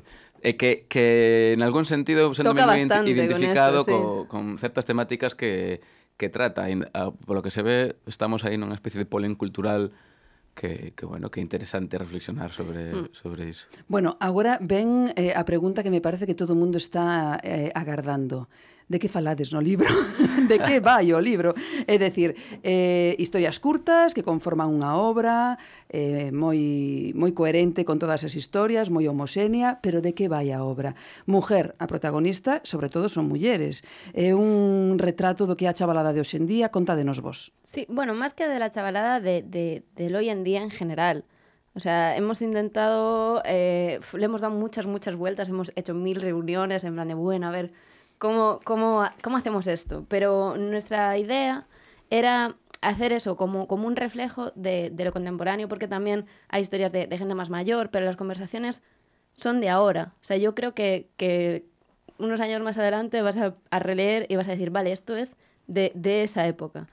[0.43, 3.95] e que, que en algún sentido sendo moi ident- bastante con identificado esto, sí.
[3.95, 5.79] co, con certas temáticas que,
[6.19, 9.95] que trata, a, ah, polo que se ve, estamos aí nunha especie de polen cultural
[10.59, 13.09] que, que bueno, que interesante reflexionar sobre, mm.
[13.15, 13.71] sobre iso.
[13.87, 17.71] Bueno, agora ven eh, a pregunta que me parece que todo o mundo está eh,
[17.73, 18.51] agardando.
[18.88, 19.87] De que falades no libro?
[20.48, 21.53] de que vai o libro?
[21.85, 22.33] É dicir,
[22.64, 25.61] eh, historias curtas que conforman unha obra
[25.92, 30.96] eh, moi, coherente con todas as historias, moi homoxénea, pero de que vai a obra?
[31.29, 33.85] Mujer, a protagonista, sobre todo son mulleres.
[34.16, 37.53] É un retrato do que é a chavalada de hoxendía, contádenos vos.
[37.61, 41.29] Sí, bueno, más que de la chavalada, de, de, del hoy en día en general.
[41.74, 46.83] O sea, hemos intentado, eh, le hemos dado muchas, muchas vueltas, hemos hecho mil reuniones
[46.85, 47.72] en plan de, bueno, a ver,
[48.19, 50.05] ¿cómo, cómo, cómo hacemos esto?
[50.09, 51.67] Pero nuestra idea
[52.11, 56.93] era hacer eso como, como un reflejo de, de lo contemporáneo, porque también hay historias
[56.93, 58.83] de, de gente más mayor, pero las conversaciones
[59.35, 60.15] son de ahora.
[60.21, 61.67] O sea, yo creo que, que
[62.19, 65.35] unos años más adelante vas a, a releer y vas a decir, vale, esto es
[65.67, 66.89] de, de esa época.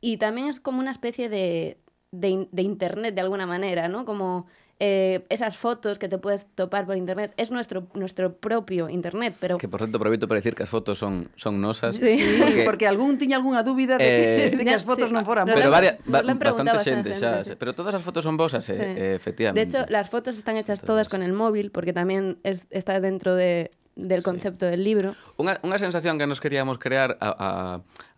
[0.00, 1.78] y también es como una especie de,
[2.10, 4.04] de, de internet de alguna manera, ¿no?
[4.04, 4.46] Como
[4.82, 7.34] eh, esas fotos que te puedes topar por internet.
[7.36, 9.58] Es nuestro, nuestro propio internet, pero...
[9.58, 11.94] Que, por certo, aproveito para decir que as fotos son, son nosas.
[12.00, 15.14] Sí, porque, porque algún tiña algunha dúbida de que, Eh, de que as fotos sí,
[15.14, 17.52] non foran Pero varia, bastante xente bastante xa, gente, sí.
[17.60, 18.82] pero todas as fotos son vosas, eh, Sí.
[18.82, 19.60] eh, efectivamente.
[19.60, 23.36] De hecho, las fotos están hechas todas con el móvil, porque también es- está dentro
[23.36, 25.12] de, del concepto del libro.
[25.36, 27.52] Unha, unha sensación que nos queríamos crear a, a,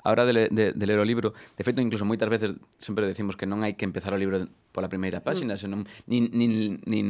[0.02, 1.34] a hora de, de, de ler o libro.
[1.56, 4.88] De feito, incluso moitas veces sempre decimos que non hai que empezar o libro pola
[4.88, 7.06] primeira páxina, senón nin, nin, nin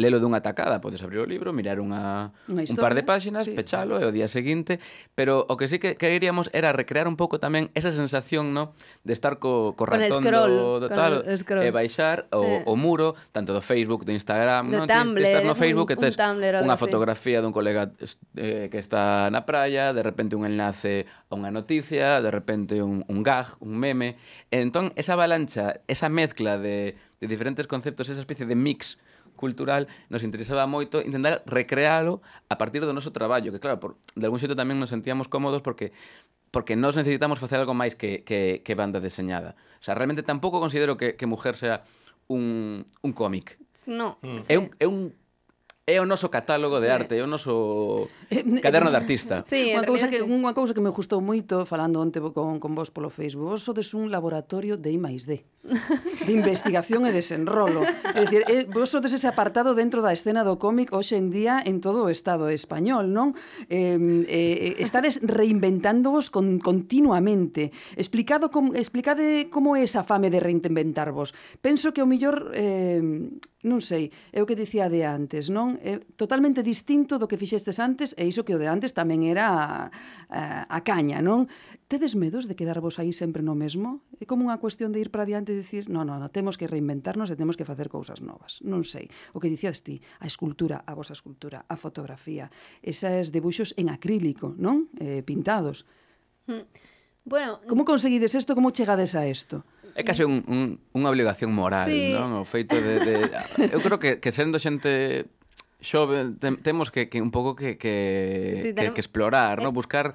[0.00, 3.44] lelo dunha tacada, podes abrir o libro, mirar unha, unha historia, un par de páxinas,
[3.44, 3.52] sí.
[3.52, 4.80] pechalo e o día seguinte,
[5.12, 8.72] pero o que sí que queríamos era recrear un pouco tamén esa sensación, no,
[9.04, 12.64] de estar co, co ratón scroll, do, do tal, e baixar o, eh.
[12.64, 15.96] o muro, tanto do Facebook, do Instagram, do no, Tumblr, estar no Facebook un, que
[16.00, 17.92] tes unha fotografía dun colega
[18.40, 23.04] eh, que está na praia, de repente un enlace a unha noticia, de repente un,
[23.08, 24.16] un gag, un meme.
[24.50, 28.98] Entón, esa avalancha, esa mezcla de, de diferentes conceptos, esa especie de mix
[29.36, 34.24] cultural, nos interesaba moito intentar recrealo a partir do noso traballo, que claro, por, de
[34.24, 35.92] algún xeito tamén nos sentíamos cómodos porque
[36.50, 39.60] porque nós necesitamos facer algo máis que, que, que banda deseñada.
[39.76, 41.84] O sea, realmente tampouco considero que, que Mujer sea
[42.32, 43.60] un, un cómic.
[43.86, 44.16] No.
[44.24, 44.40] Mm.
[44.48, 45.12] É, un, é un
[45.86, 49.46] É o noso catálogo de arte, é o noso eh, eh, caderno de eh, artista.
[49.46, 52.90] Sí, unha cousa que unha cousa que me gustou moito falando onte con con vos
[52.90, 55.46] polo Facebook, vos sodes un laboratorio de I D.
[56.26, 57.86] De investigación e desenrolo.
[57.86, 61.78] É dicir, vos sodes ese apartado dentro da escena do cómic hoxe en día en
[61.78, 63.38] todo o estado español, non?
[63.70, 63.94] Eh,
[64.26, 67.70] eh, estades reinventándovos con, continuamente.
[67.94, 71.30] Explicado com, explicade como é esa fame de reinventarvos.
[71.62, 72.98] Penso que o millor eh,
[73.66, 75.74] non sei, é o que dicía de antes, non?
[75.82, 79.50] É totalmente distinto do que fixestes antes e iso que o de antes tamén era
[79.50, 79.66] a,
[80.30, 81.50] a, a caña, non?
[81.90, 84.06] Tedes medos de quedarvos aí sempre no mesmo?
[84.22, 86.70] É como unha cuestión de ir para diante e dicir, non, non, non, temos que
[86.70, 88.62] reinventarnos e temos que facer cousas novas.
[88.62, 92.46] Non sei, o que dicías ti, a escultura, a vosa escultura, a fotografía,
[92.86, 94.86] esas debuxos en acrílico, non?
[95.02, 95.82] Eh, pintados.
[96.46, 96.62] Hmm.
[97.26, 98.54] Bueno, como conseguides isto?
[98.54, 99.66] Como chegades a isto?
[99.96, 102.12] É case un, un, unha obligación moral, sí.
[102.12, 102.36] non?
[102.36, 103.14] O feito de, de...
[103.74, 105.24] Eu creo que, que sendo xente
[105.80, 109.64] xove te, temos que, que un pouco que, que, sí, que, que explorar, eh...
[109.64, 109.72] non?
[109.72, 110.12] Buscar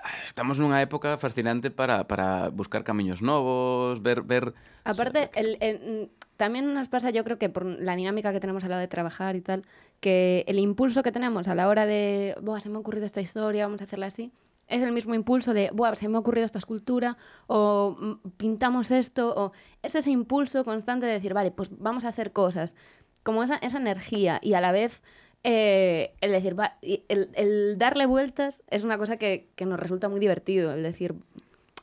[0.00, 4.24] ah, estamos nunha época fascinante para, para buscar camiños novos, ver...
[4.24, 4.56] ver
[4.88, 5.76] Aparte, o sea, el, el,
[6.40, 8.88] también nos pasa, yo creo que por la dinámica que tenemos a la hora de
[8.88, 9.60] trabajar y tal,
[10.00, 13.20] que el impulso que tenemos a la hora de, Buah, se me ha ocurrido esta
[13.20, 14.32] historia, vamos a hacerla así,
[14.68, 18.90] es el mismo impulso de, Buah, se me ha ocurrido esta escultura, o mm, pintamos
[18.90, 19.52] esto, o
[19.82, 22.74] es ese impulso constante de decir, vale, pues vamos a hacer cosas,
[23.22, 25.02] como esa, esa energía y a la vez
[25.44, 30.72] eh, el decir, el darle vueltas es una cosa que, que nos resulta muy divertido,
[30.72, 31.14] el decir,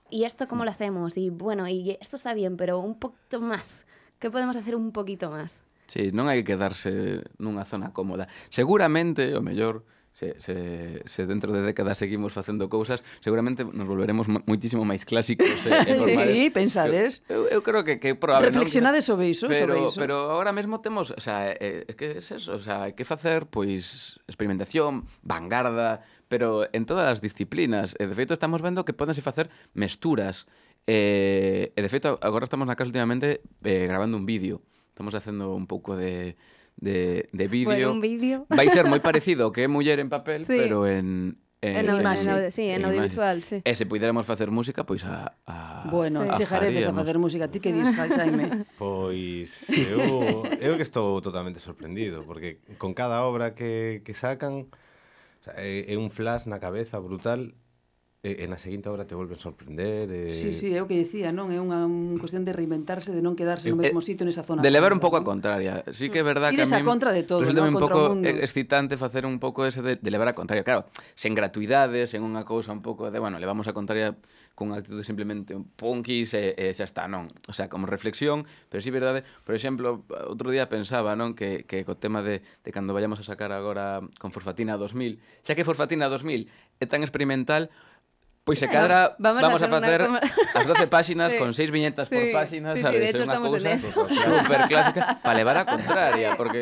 [0.09, 1.17] ¿y esto cómo lo hacemos?
[1.17, 3.85] Y bueno, y esto está bien, pero un poquito más.
[4.19, 5.61] ¿Qué podemos hacer un poquito más?
[5.85, 8.25] Sí, non hai que quedarse nunha zona cómoda.
[8.49, 14.31] Seguramente, o mellor, se, se, se dentro de décadas seguimos facendo cousas, seguramente nos volveremos
[14.47, 16.23] muitísimo máis clásicos eh, e, e normales.
[16.23, 17.11] Sí, sí, pensades.
[17.27, 18.47] Eu, eu, eu creo que que probable.
[18.47, 19.19] Reflexionades non?
[19.19, 19.99] sobre iso, pero, sobre iso.
[19.99, 23.51] Pero agora mesmo temos, o sea, eh, eh, que es eso, o sea, que facer
[23.51, 27.99] pois experimentación, vanguarda, pero en todas as disciplinas.
[27.99, 30.47] E de feito estamos vendo que podense facer mesturas.
[30.87, 34.63] Eh, e de feito agora estamos na casa últimamente eh, grabando un vídeo.
[34.95, 36.39] Estamos facendo un pouco de
[36.77, 37.89] de, de vídeo.
[37.93, 38.45] Bueno, vídeo.
[38.49, 40.55] Vai ser moi parecido que é muller en papel, sí.
[40.55, 43.63] pero en, en, en, imaxe, en, sí, en, en audiovisual, sí.
[43.63, 45.33] Eh, e se puidéramos facer música, pois a...
[45.47, 46.43] a bueno, sí.
[46.43, 47.47] chejaredes a facer música.
[47.47, 48.67] Ti que dis, Jaime?
[48.77, 54.67] Pois eu, eu que estou totalmente sorprendido, porque con cada obra que, que sacan
[55.53, 57.53] é, é eh, un flash na cabeza brutal
[58.25, 60.09] e, e na seguinte obra te volven sorprender.
[60.09, 60.33] E...
[60.33, 61.53] Sí, sí, é o que dicía, non?
[61.53, 64.65] É unha un cuestión de reinventarse, de non quedarse no mesmo sitio nesa zona.
[64.65, 65.85] De levar un pouco a contraria.
[65.93, 66.31] Sí que é mm.
[66.33, 66.81] verdad que a mí...
[66.81, 67.69] contra de todo, Resulta ¿no?
[67.69, 70.65] un pouco excitante facer un pouco ese de, de levar a contraria.
[70.65, 74.17] Claro, sen gratuidades, en unha cousa un pouco de, bueno, levamos a contraria
[74.55, 77.27] cunha actitud simplemente un punkis e, e xa está, non?
[77.45, 81.83] O sea, como reflexión, pero sí verdade, por exemplo, outro día pensaba, non, que, que
[81.83, 86.07] co tema de, de cando vayamos a sacar agora con Fosfatina 2000, xa que Fosfatina
[86.07, 86.47] 2000
[86.79, 87.67] é tan experimental,
[88.45, 90.21] Pois se cadra vamos vamos, a a hacer facer una
[90.53, 91.37] as 12 páxinas Sí.
[91.41, 92.99] con 6 viñetas por Sí, páxina, sí, sí, sabes?
[93.01, 93.89] de hecho É unha estamos en cousa eso.
[94.05, 96.61] super clásica para levar a contraria, porque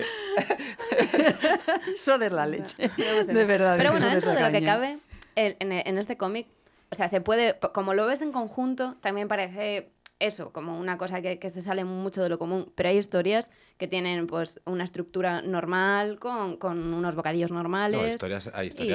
[1.99, 2.87] Sodes la leche.
[2.87, 3.47] De eso.
[3.47, 3.77] verdade.
[3.77, 4.97] Pero bueno, dentro de lo que cabe,
[5.35, 6.47] el- en, en este cómic,
[6.91, 11.21] o sea, se puede, como lo ves en conjunto, también parece eso, como una cosa
[11.21, 14.83] que, que se sale mucho de lo común, pero hay historias que tienen pues una
[14.83, 17.99] estructura normal, con, con unos bocadillos normales.
[17.99, 18.91] No, historias, y-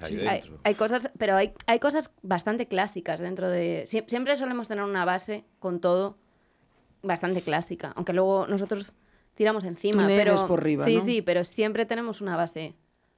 [0.00, 0.58] aí Hay, dentro.
[0.64, 3.84] hay cosas, pero hay, hay cosas bastante clásicas dentro de...
[3.86, 6.16] sie- Siempre solemos tener una base con todo
[7.02, 8.94] bastante clásica, aunque luego nosotros
[9.34, 10.06] tiramos encima.
[10.06, 11.00] Pero, por arriba, Sí, ¿no?
[11.02, 12.74] sí, pero siempre tenemos una base.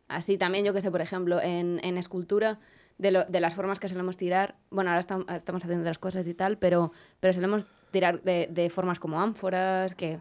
[0.09, 2.59] Así también, yo que sé, por ejemplo, en, en escultura,
[2.99, 4.57] de, lo, de las formas que solemos tirar.
[4.71, 8.71] Bueno, ahora estamos, estamos haciendo otras cosas y tal, pero, pero solemos tirar de, de
[8.71, 10.21] formas como ánforas, que...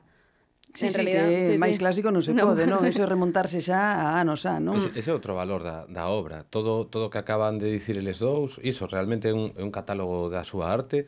[0.74, 1.80] Sí, en sí, realidad, que sí, máis sí.
[1.80, 2.52] clásico non se no.
[2.52, 2.84] pode, non?
[2.84, 4.76] Eso é remontarse xa a anos xa, non?
[4.76, 6.44] Ese, ese é outro valor da, da obra.
[6.52, 10.28] Todo todo que acaban de dicir eles dous, iso realmente é un, é un catálogo
[10.28, 11.08] da súa arte,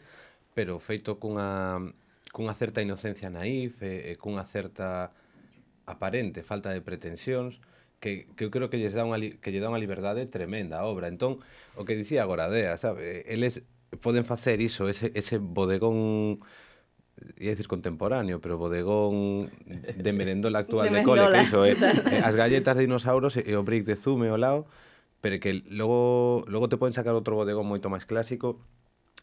[0.56, 1.84] pero feito cunha,
[2.32, 5.12] cunha certa inocencia naif e, e cunha certa
[5.84, 7.60] aparente falta de pretensións
[8.00, 10.86] que, que eu creo que lles dá unha que lle dá unha liberdade tremenda a
[10.86, 11.10] obra.
[11.10, 11.42] Entón,
[11.76, 13.66] o que dicía agora Dea, sabe, eles
[14.02, 16.40] poden facer iso, ese ese bodegón
[17.42, 22.22] ia dicir contemporáneo, pero bodegón de merendola actual de, de cole, que iso é, eh,
[22.22, 24.70] as galletas de dinosaurios e o brick de zume ao lado,
[25.22, 28.62] pero que logo logo te poden sacar outro bodegón moito máis clásico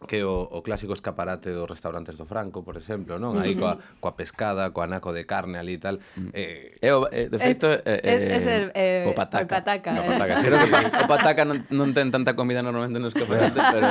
[0.06, 3.38] que o, o clásico escaparate dos restaurantes do Franco, por exemplo, non?
[3.40, 5.96] Aí coa, coa pescada, coa anaco de carne ali e tal.
[6.18, 6.30] Mm.
[6.34, 9.46] Eh, é o, eh, de feito, é, eh, eh, es, eh, el, eh, o pataca.
[9.46, 10.08] O pataca, no, eh.
[10.12, 10.34] pataca.
[10.42, 13.88] Creo que, o pataca non, non ten tanta comida normalmente nos escaparates, pero...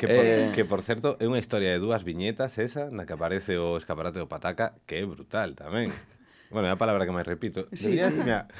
[0.00, 0.50] Que por, eh...
[0.56, 4.18] que, por certo, é unha historia de dúas viñetas esa, na que aparece o escaparate
[4.18, 5.94] do pataca, que é brutal tamén.
[6.50, 7.70] Bueno, é a palabra que máis repito.
[7.74, 8.22] Sí, Deberías, sí.
[8.22, 8.50] Mira,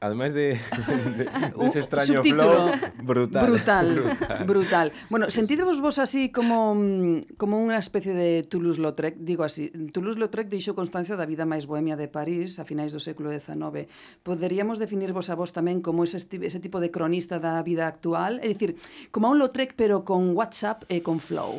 [0.00, 0.60] Además de,
[1.16, 2.70] de, de ese extraño flow,
[3.02, 3.46] brutal.
[3.46, 4.92] Brutal, brutal.
[5.10, 10.78] Bueno, sentidevos vos así como mm, como unha especie de Toulouse-Lautrec, digo así, Toulouse-Lautrec deixou
[10.78, 13.90] constancia da vida máis bohemia de París a finais do século XIX.
[14.22, 18.54] Poderíamos definirvos a vos tamén como ese, ese tipo de cronista da vida actual, é
[18.54, 18.78] dicir,
[19.10, 21.58] como a un Lautrec pero con WhatsApp e con flow.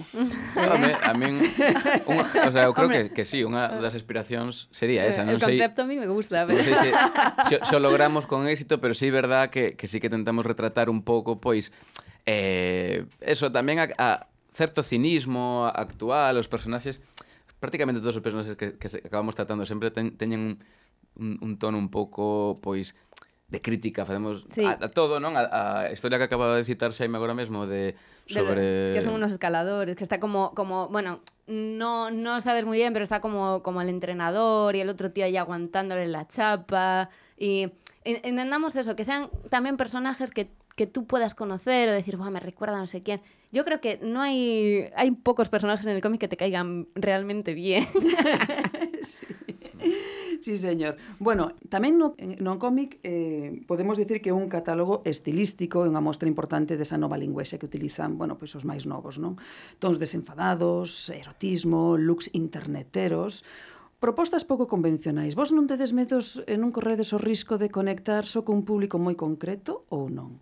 [0.55, 1.43] Home, a min,
[2.07, 3.11] unha, o sea, eu creo Hombre.
[3.11, 5.59] que, que sí, unha das aspiracións sería esa, eh, non sei.
[5.59, 6.55] O concepto a mí me gusta, pero...
[6.55, 6.89] Non sei se,
[7.51, 11.01] se, se logramos con éxito, pero sí verdad que, que sí que tentamos retratar un
[11.01, 11.73] pouco, pois,
[12.29, 14.09] eh, eso, tamén a, a
[14.53, 17.01] certo cinismo actual, os personaxes,
[17.57, 20.61] prácticamente todos os personaxes que, que acabamos tratando sempre ten, teñen
[21.17, 22.93] un, un tono un pouco, pois,
[23.49, 24.61] de crítica, facemos Sí.
[24.61, 25.33] a, a todo, non?
[25.33, 29.17] A, a historia que acaba de citar Xaime agora mesmo de de- sobre que son
[29.17, 33.65] unos escaladores, que está como, como bueno, no, no sabes muy bien, pero está como,
[33.65, 37.09] como el entrenador y el otro tío ahí aguantándole la chapa.
[37.41, 37.73] Y
[38.09, 42.39] intentamos eso, que sean también personajes que, que tú puedas conocer o decir, "Buah, me
[42.39, 43.21] recuerda a no sé quién.
[43.51, 47.53] Yo creo que no hay, hay pocos personajes en el cómic que te caigan realmente
[47.53, 47.83] bien.
[50.41, 50.95] Sí, señor.
[51.19, 56.03] Bueno, tamén no, no cómic eh, podemos dicir que é un catálogo estilístico e unha
[56.03, 59.35] mostra importante desa nova lingüexe que utilizan, bueno, pois os máis novos, non?
[59.83, 63.43] Tons desenfadados, erotismo, looks interneteros,
[63.99, 65.35] Propostas pouco convencionais.
[65.35, 69.19] Vos non tedes medos e non corredes o risco de conectar só cun público moi
[69.19, 70.39] concreto ou non?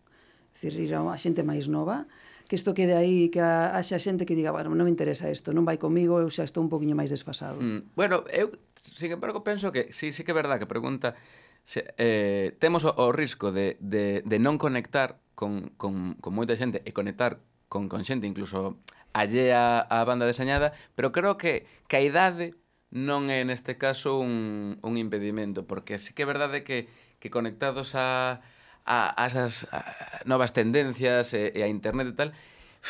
[0.53, 2.05] Dicir, ir a xente máis nova,
[2.45, 5.65] que isto quede aí, que haxa xente que diga, bueno, non me interesa isto, non
[5.65, 7.57] vai comigo, eu xa estou un poquinho máis desfasado.
[7.57, 11.17] Mm, bueno, eu, sin embargo, penso que sí, sí que é verdad que pregunta
[11.65, 16.53] se, eh, temos o, o risco de, de, de non conectar con, con, con moita
[16.53, 17.41] xente e conectar
[17.73, 18.77] con, con xente incluso
[19.17, 22.53] allea a banda deseñada, pero creo que, que a idade
[22.91, 26.87] non é neste caso un, un impedimento, porque sí que é verdade que,
[27.19, 28.39] que conectados a,
[28.87, 32.29] a, a esas a novas tendencias e, e a internet e tal,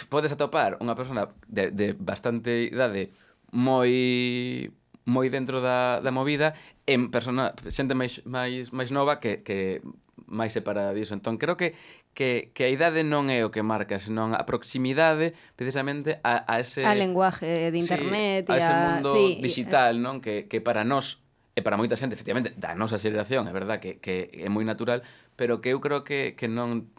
[0.10, 3.10] podes atopar unha persona de, de bastante idade
[3.50, 4.70] moi
[5.08, 9.80] moi dentro da, da movida en persona, xente máis, máis, máis nova que, que
[10.28, 11.16] máis separada diso.
[11.16, 11.80] Entón, creo que,
[12.18, 16.58] que, que a idade non é o que marca, senón a proximidade precisamente a, a
[16.58, 16.82] ese...
[16.82, 20.02] A lenguaje de internet sí, e a ese mundo sí, digital, y...
[20.02, 20.18] non?
[20.18, 21.22] Que, que para nós
[21.54, 25.06] e para moita xente, efectivamente, da nosa xeración, é verdad que, que é moi natural,
[25.38, 26.90] pero que eu creo que, que non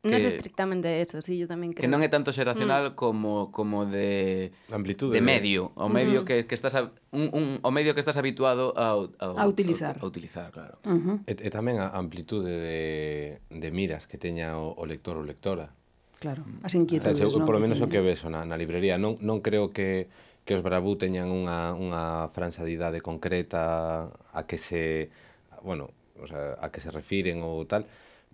[0.00, 1.84] Que, non é estrictamente eso, sí, yo tamén creo.
[1.84, 2.96] Que non é tanto xeracional mm.
[2.96, 6.24] como como de amplitude de medio, o medio mm.
[6.24, 10.00] que, que estás a, un, un o medio que estás habituado a a, a utilizar.
[10.00, 10.80] A, a utilizar, claro.
[10.88, 11.16] Uh -huh.
[11.28, 12.80] e, e tamén a amplitude de
[13.52, 15.76] de miras que teña o, o lector ou lectora.
[16.16, 16.64] Claro, mm.
[16.64, 17.44] as inquietudes, eu, non?
[17.44, 20.08] Por lo menos o que vexo na, na librería, non non creo que
[20.48, 25.12] que os Bravú teñan unha unha franxadidade concreta a que se
[25.60, 27.84] bueno, o sea, a que se refiren ou tal,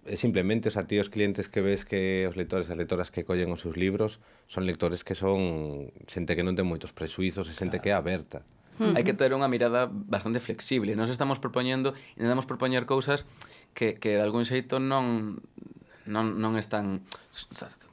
[0.06, 3.26] Eh, simplemente, o sea, ti os clientes que ves que os lectores e lectoras que
[3.26, 7.54] collen os seus libros son lectores que son xente que non ten moitos presuizos e
[7.54, 7.82] xente claro.
[7.82, 8.38] que é aberta.
[8.78, 8.94] Hmm.
[8.94, 10.94] Hai que ter unha mirada bastante flexible.
[10.94, 13.26] Nos estamos propoñendo, intentamos propoñer cousas
[13.74, 15.42] que, que de algún xeito non
[16.06, 17.02] non, non están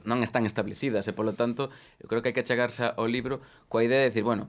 [0.06, 1.66] non están establecidas e polo tanto
[1.98, 4.46] eu creo que hai que chegarse ao libro coa idea de decir, bueno,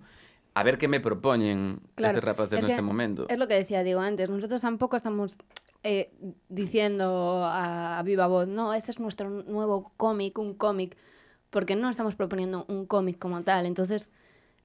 [0.54, 3.26] a ver que me propoñen claro, estes rapaces es que, neste momento.
[3.26, 5.42] Es lo que decía Diego antes, nosotros tampouco estamos
[5.88, 6.12] eh,
[6.50, 10.98] diciendo a, viva voz, no, este es nuestro nuevo cómic, un cómic,
[11.52, 13.68] porque no estamos proponiendo un cómic como tal.
[13.68, 14.10] Entonces,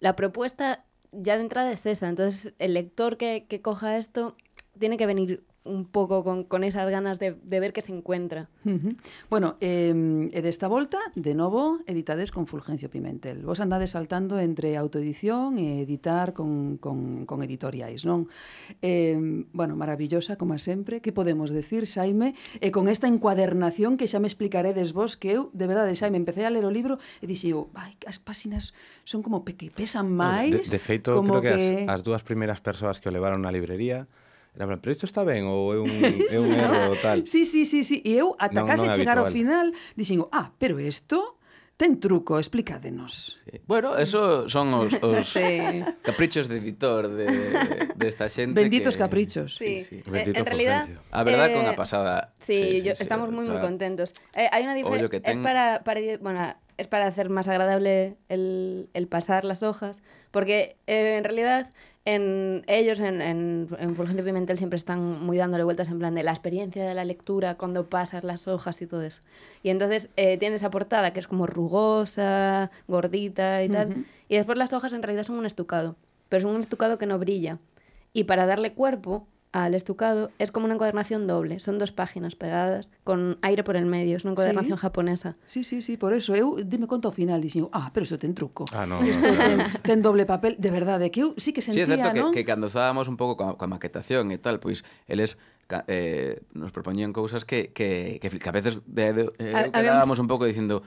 [0.00, 2.08] la propuesta ya de entrada es esa.
[2.08, 4.34] Entonces, el lector que coja esto
[4.78, 8.50] tiene que venir un pouco con, con esas ganas de, de ver que se encuentra.
[8.66, 8.96] Uh -huh.
[9.30, 9.94] Bueno, eh,
[10.34, 13.46] e desta volta, de novo, editades con Fulgencio Pimentel.
[13.46, 18.26] Vos andades saltando entre autoedición e editar con, con, con editoriais, non?
[18.82, 20.98] Eh, bueno, maravillosa, como sempre.
[21.00, 22.34] Que podemos decir, Xaime?
[22.58, 26.18] E eh, con esta encuadernación que xa me explicaredes vos que eu, de verdade, Xaime,
[26.18, 28.74] empecé a ler o libro e dixen, vai, as páxinas
[29.06, 30.66] son como que pesan máis.
[30.66, 31.68] De, de feito, como creo que, que...
[31.86, 34.10] As, as dúas primeiras persoas que o levaron na librería
[34.54, 35.90] Era plan, pero isto está ben ou é un,
[36.34, 37.22] é un erro tal?
[37.26, 38.02] Sí, sí, sí, sí.
[38.02, 39.30] E eu ata non, case non chegar habitual.
[39.30, 41.40] ao final dixen, ah, pero isto
[41.80, 43.40] Ten truco, explícadenos.
[43.42, 43.58] Sí.
[43.66, 45.82] Bueno, eso son os, os sí.
[46.02, 47.24] caprichos de editor de,
[47.96, 48.60] de esta xente.
[48.60, 49.00] Benditos que...
[49.00, 49.56] caprichos.
[49.56, 50.02] Sí, sí.
[50.04, 50.10] sí.
[50.10, 52.34] Bendito eh, en realidad, A verdad eh, a pasada.
[52.36, 54.12] Sí, sí, yo, sí estamos sí, muy, contentos.
[54.34, 55.22] Eh, hay una diferencia...
[55.22, 55.24] Ten...
[55.24, 60.76] Es para, para, bueno, es para hacer más agradable el, el pasar las hojas, porque
[60.86, 61.72] eh, en realidad
[62.04, 66.22] en ellos, en, en, en Fulgente Pimentel, siempre están muy dándole vueltas en plan de
[66.22, 69.22] la experiencia de la lectura cuando pasas las hojas y todo eso.
[69.62, 74.56] Y entonces eh, tiene esa portada que es como rugosa, gordita y tal, y después
[74.56, 75.96] las hojas en realidad son un estucado,
[76.28, 77.58] pero es un estucado que no brilla.
[78.12, 82.90] Y para darle cuerpo al estucado, es como una encuadernación doble, son dos páginas pegadas
[83.02, 84.82] con aire por el medio, es una encuadernación sí.
[84.82, 85.36] japonesa.
[85.46, 88.34] Sí, sí, sí, por eso eu dime conto ao final, dixen, ah, pero iso ten
[88.34, 88.64] truco.
[88.70, 89.42] Ah, no, isto no, no.
[89.42, 92.30] ten, ten doble papel, de verdade, que eu sí que sentía, sí, é certo ¿no?
[92.30, 95.34] que, que cando estábamos un pouco coa, coa maquetación e tal, pois eles
[95.90, 100.30] eh, nos propoñían cousas que, que, que, que a veces de, de, eh, quedábamos un
[100.30, 100.86] pouco dicindo,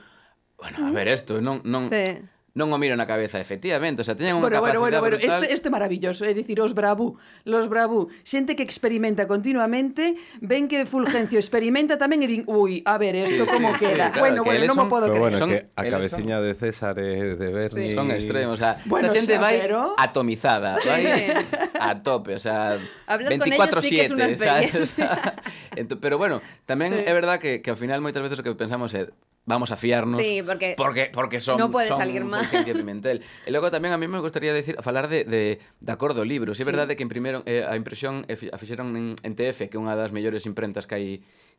[0.56, 2.16] bueno, a ver, isto non, non, sí
[2.54, 4.00] non o miro na cabeza, efectivamente.
[4.02, 5.42] O sea, teñen unha bueno, capacidade bueno, bueno, bueno, brutal...
[5.42, 10.86] Este, este maravilloso, é dicir, os bravú, los bravú, xente que experimenta continuamente, ven que
[10.86, 14.14] Fulgencio experimenta tamén e din, ui, a ver, isto sí, como sí, queda.
[14.14, 14.86] Sí, claro, bueno, que bueno, non son...
[14.86, 15.22] me podo creer.
[15.26, 15.50] Bueno, son...
[15.50, 16.46] que a cabeciña son...
[16.46, 17.90] de César e de Berni...
[17.90, 17.98] Sí.
[17.98, 19.98] Son extremos, o sea, bueno, esa xente vai pero...
[19.98, 21.34] atomizada, vai
[21.74, 22.78] a tope, o sea,
[23.10, 23.98] 24-7, sí
[24.46, 24.74] sabes?
[24.78, 25.42] O sea,
[25.74, 25.98] ento...
[25.98, 26.38] pero bueno,
[26.70, 27.02] tamén sí.
[27.02, 29.10] é verdad que, que ao final moitas veces o que pensamos é,
[29.44, 30.20] vamos a fiarnos.
[30.20, 32.46] Sí, porque, porque, porque son, no puede son salir mal.
[32.64, 33.22] Pimentel.
[33.44, 36.56] e logo tamén a mí me gustaría decir, falar de, de, de acordo libro.
[36.56, 39.68] Si sí, é verdade que imprimeron eh, a impresión eh, a fixeron en, en TF,
[39.68, 41.08] que é unha das mellores imprentas que hai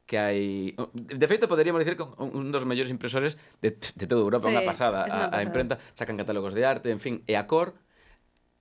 [0.05, 0.77] que hai...
[0.93, 4.61] De feito, poderíamos dicir que un dos mellores impresores de, de toda Europa, sí, unha
[4.61, 5.09] pasada.
[5.09, 5.33] Unha pasada.
[5.33, 7.73] A, a imprenta sacan catálogos de arte, en fin, e a cor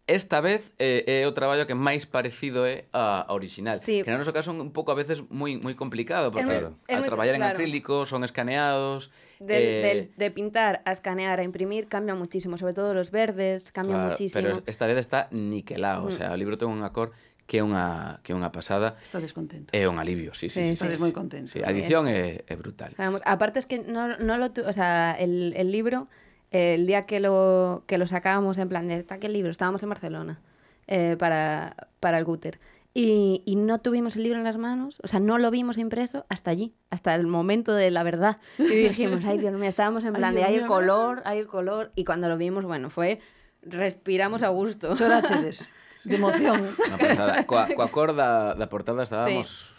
[0.06, 3.80] Esta vez eh, é o traballo que máis parecido é a, a original.
[3.80, 4.04] Sí.
[4.04, 7.02] Que no noso caso é un pouco a veces moi moi complicado, porque claro, al
[7.08, 7.56] traballar claro.
[7.56, 9.08] en acrílico son escaneados.
[9.40, 9.80] Del, eh...
[9.80, 14.10] del, de pintar a escanear, a imprimir, cambia muchísimo, sobre todo los verdes, cambia claro,
[14.12, 14.40] muchísimo.
[14.40, 16.08] Pero esta vez está niquelado, mm.
[16.08, 17.16] o sea, o libro ten un cor
[17.48, 19.00] que é unha que é unha pasada.
[19.00, 19.72] Estades contento.
[19.72, 21.48] É un alivio, sí, sí, sí, sí estades sí, moi contento.
[21.48, 22.92] Sí, a edición é, é brutal.
[23.00, 26.08] Vamos, aparte es que no, no lo, tu, o sea, el, el libro
[26.54, 29.88] el día que lo, que lo sacábamos en plan de está el libro, estábamos en
[29.88, 30.40] Barcelona
[30.86, 32.60] eh, para, para el Guter.
[32.96, 36.26] Y, y no tuvimos el libro en las manos, o sea, no lo vimos impreso
[36.28, 38.38] hasta allí, hasta el momento de la verdad.
[38.56, 41.48] Y dijimos, ay Dios mío, estábamos en Ay, plan de hay el color, hay el
[41.48, 41.90] color.
[41.96, 43.20] Y cuando lo vimos, bueno, fue,
[43.62, 44.94] respiramos a gusto.
[44.94, 45.68] Chorachedes,
[46.04, 46.70] de emoción.
[46.86, 47.42] Unha pasada.
[47.50, 49.73] coa, coa cor da, da portada estábamos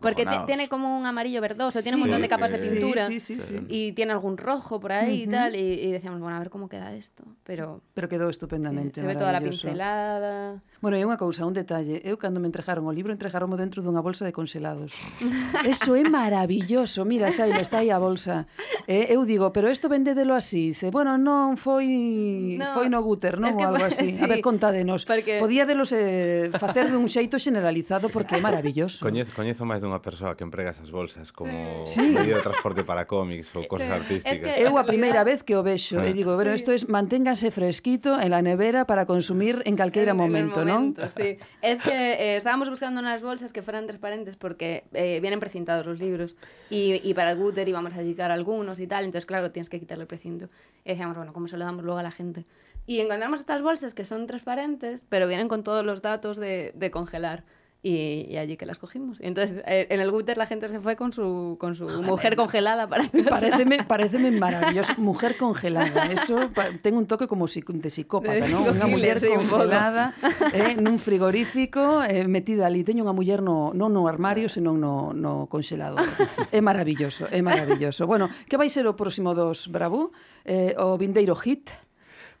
[0.00, 3.06] Porque tiene como un amarillo verdoso, sí, tiene un montón de capas de pintura.
[3.06, 5.28] Sí, sí, y tiene algún rojo por ahí uh -huh.
[5.28, 5.54] y tal.
[5.54, 7.22] Y, y, decíamos, bueno, a ver cómo queda esto.
[7.44, 9.00] Pero, pero quedou estupendamente.
[9.00, 10.60] Se ve toda la pincelada.
[10.82, 12.02] Bueno, é unha cousa, un detalle.
[12.04, 14.92] Eu, cando me entregaron o libro, entrejaronmo dentro dunha bolsa de congelados.
[15.64, 17.06] Eso é maravilloso.
[17.06, 18.50] Mira, xa, está aí a bolsa.
[18.90, 20.76] Eh, eu digo, pero isto vendédelo así.
[20.76, 23.50] Dice, bueno, non foi no, foi no Guter, non?
[23.50, 24.14] Es que, o algo así.
[24.14, 25.08] Sí, a ver, contádenos.
[25.08, 25.40] Porque...
[25.40, 29.00] Podía delos eh, facer dun xeito generalizado porque é maravilloso.
[29.00, 32.00] Coñezo, coñezo máis dunha persoa que emprega esas bolsas como Sí.
[32.14, 34.38] medio de transporte para cómics ou cosas artísticas.
[34.38, 38.16] que- Eu a primeira vez que o vexo e digo, bueno, isto es manténgase fresquito
[38.20, 40.94] en la nevera para consumir en calqueira momento, non?
[41.16, 41.36] sí.
[41.60, 45.98] Es que eh, estábamos buscando unas bolsas que fueran transparentes porque eh, vienen precintados los
[46.00, 46.36] libros
[46.70, 49.80] y, y para el Guter íbamos a dedicar algunos y tal, entonces claro, tienes que
[49.80, 50.48] quitarle el precinto.
[50.84, 52.46] Y decíamos, bueno, ¿cómo se lo damos luego a la gente?
[52.86, 56.90] Y encontramos estas bolsas que son transparentes, pero vienen con todos los datos de, de
[56.92, 57.42] congelar.
[57.86, 59.18] Y, y, allí que las cogimos.
[59.20, 62.34] Entonces, eh, en el Guter la gente se fue con su, con su Joder, mujer
[62.34, 63.30] congelada para casa.
[63.30, 64.94] Pareceme, pareceme maravilloso.
[64.96, 66.06] Mujer congelada.
[66.06, 66.50] Eso
[66.82, 68.64] tengo un toque como de psicópata, ¿no?
[68.64, 70.14] Una mujer sí, congelada
[70.52, 72.82] eh, en un frigorífico eh, metida ali.
[72.82, 76.02] Teño unha muller no, non no armario, senón no, no congelador.
[76.50, 78.02] É maravilloso, é maravilloso.
[78.10, 80.10] Bueno, que vai ser o próximo dos Bravo?
[80.42, 81.70] Eh, o Vindeiro Hit?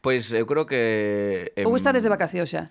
[0.02, 1.52] Pois eu eh, creo que...
[1.54, 1.70] Em...
[1.70, 2.66] Ou estades de vacación xa?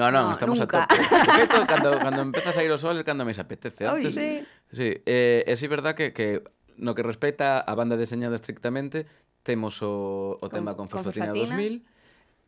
[0.00, 0.84] No, non, no, estamos nunca.
[0.84, 0.96] a tope.
[1.44, 3.84] Feito, cando, cando empezas a sair o sol é cando máis apetece.
[3.84, 4.28] Antes, Oi, sí.
[4.72, 6.40] sí eh, é sí verdad que, que
[6.80, 9.04] no que respecta a banda deseñada estrictamente,
[9.44, 11.84] temos o, o tema con, con Fosfatina 2000.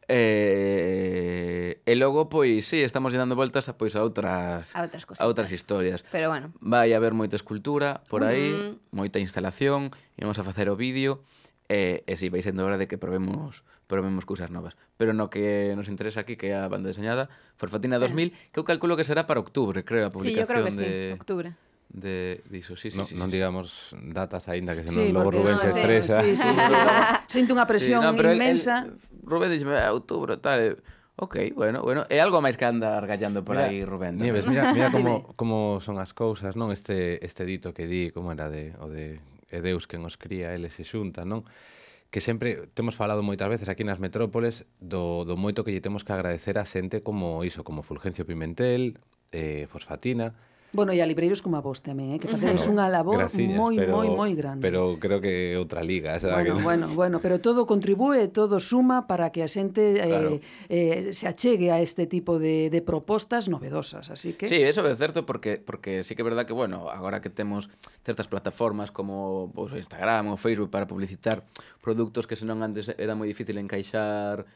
[0.09, 5.24] Eh, e logo, pois, sí, estamos dando voltas a, pois, a outras, a outras, a
[5.28, 6.03] outras historias.
[6.11, 6.50] Pero bueno.
[6.59, 11.22] Vai haber moita escultura por aí, moita instalación, íamos a facer o vídeo,
[11.70, 13.62] e, e si vai sendo hora de que probemos
[13.93, 14.72] probemos cousas novas.
[14.97, 17.28] Pero no que nos interesa aquí, que é a banda deseñada,
[17.61, 20.62] Forfatina 2000, que eu calculo que será para octubre, creo, a publicación sí, yo creo
[20.64, 20.88] que de...
[21.12, 21.49] Sí, octubre
[21.93, 24.01] de diso, sí, sí, no, sí, non sí, digamos sí.
[24.16, 26.24] datas aínda que senón sí, logo Rubén no, se estresa.
[26.24, 26.72] Sí, sí, sí,
[27.28, 28.88] Sinto unha presión sí, no, inmensa.
[28.88, 30.80] El, el, Rubén dixe, ah, outubro, tal,
[31.20, 34.16] Ok, bueno, bueno, é algo máis que anda argallando por mira, aí Rubén.
[34.16, 34.32] Tamén.
[34.32, 36.72] Nieves, mira, mira como, como son as cousas, non?
[36.72, 39.20] Este, este dito que di, como era de, o de
[39.53, 41.45] e Deus que nos cría, ele se xunta, non?
[42.12, 46.04] que sempre temos falado moitas veces aquí nas metrópoles do, do moito que lle temos
[46.04, 49.00] que agradecer a xente como iso, como Fulgencio Pimentel,
[49.32, 50.36] eh, Fosfatina,
[50.72, 52.18] Bueno, e a libreiros como a vos tamén, eh?
[52.18, 54.64] que facedes unha labor moi, moi, moi grande.
[54.64, 56.16] Pero creo que outra liga.
[56.16, 56.64] Esa bueno, que...
[56.64, 60.40] bueno, bueno, pero todo contribúe, todo suma para que a xente eh, claro.
[60.72, 64.48] eh, eh, se achegue a este tipo de, de propostas novedosas, así que...
[64.48, 67.68] Sí, eso é certo, porque, porque sí que é verdad que, bueno, agora que temos
[68.00, 71.44] certas plataformas como pues, Instagram ou Facebook para publicitar
[71.84, 74.48] produtos que senón antes era moi difícil encaixar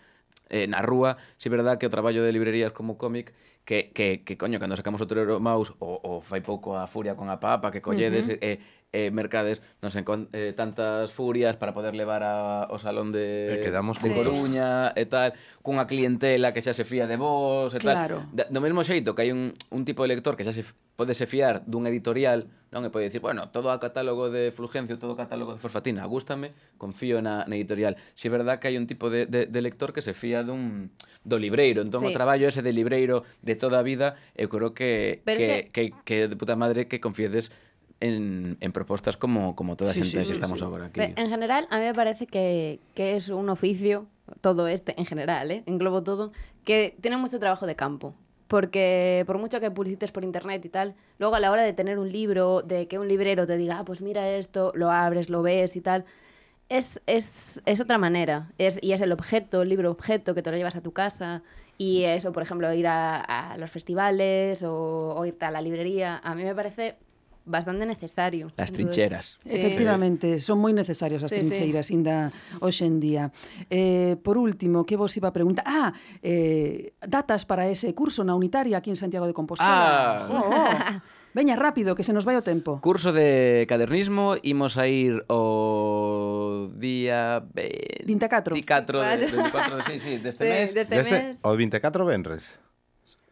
[0.49, 3.37] eh, na rúa, sí é verdad que o traballo de librerías como cómic
[3.67, 5.43] que, que, que coño, cando sacamos o Torero
[5.83, 8.39] o, o fai pouco a Furia con a Papa que colledes, uh -huh.
[8.41, 8.57] eh,
[8.97, 13.61] eh, mercades non sei con, eh, tantas furias para poder levar a, ao salón de,
[13.61, 17.79] e quedamos de Coruña e tal, cunha clientela que xa se fía de vos e
[17.79, 18.25] claro.
[18.33, 18.33] tal.
[18.33, 20.65] Da, do mesmo xeito que hai un, un tipo de lector que xa se
[20.97, 24.99] pode se fiar dun editorial non e pode dicir, bueno, todo o catálogo de Fulgencio,
[24.99, 27.97] todo o catálogo de Fosfatina, gústame, confío na, na editorial.
[28.17, 30.93] Si é verdad que hai un tipo de, de, de lector que se fía dun
[31.23, 32.09] do libreiro, entón sí.
[32.09, 35.95] o traballo ese de libreiro de toda a vida, eu creo que, que, que, que,
[36.05, 37.53] que de puta madre que confiedes
[38.01, 40.65] en, en propostas como, como toda a Sí, xente sí, que sí, estamos sí.
[40.65, 41.01] agora aquí.
[41.01, 44.07] En general, a mí me parece que, que es un oficio,
[44.41, 45.63] todo este, en general, ¿eh?
[45.67, 46.33] englobo todo,
[46.65, 48.15] que tiene mucho trabajo de campo.
[48.49, 51.99] Porque por mucho que publicites por internet y tal, luego a la hora de tener
[51.99, 55.43] un libro, de que un librero te diga, ah, pues mira esto, lo abres, lo
[55.43, 56.05] ves y tal,
[56.69, 58.53] es, es, es otra manera.
[58.59, 61.43] Es, y es el objeto, el libro objeto que te lo llevas a tu casa.
[61.77, 66.21] Y eso, por ejemplo, ir a, a los festivales o, o irte a la librería,
[66.23, 66.95] a mí me parece
[67.47, 68.49] bastante necesario.
[68.59, 69.39] As trincheras.
[69.41, 69.55] Sí.
[69.55, 71.97] Efectivamente, son moi necesarias as sí, trincheiras sí.
[71.97, 73.33] inda hoxe en día.
[73.71, 75.65] Eh, por último, que vos iba a preguntar?
[75.65, 79.71] Ah, eh, datas para ese curso na Unitaria aquí en Santiago de Compostela.
[79.71, 80.29] Ah.
[80.29, 81.17] Oh, oh.
[81.37, 82.81] Veña, rápido, que se nos vai o tempo.
[82.81, 87.45] Curso de cadernismo, imos a ir o día...
[87.53, 88.57] 24.
[88.57, 90.73] 24 de, 24 de, sí, sí, deste sí, mes.
[90.73, 91.41] Deste, deste mes.
[91.45, 92.57] O 24 venres.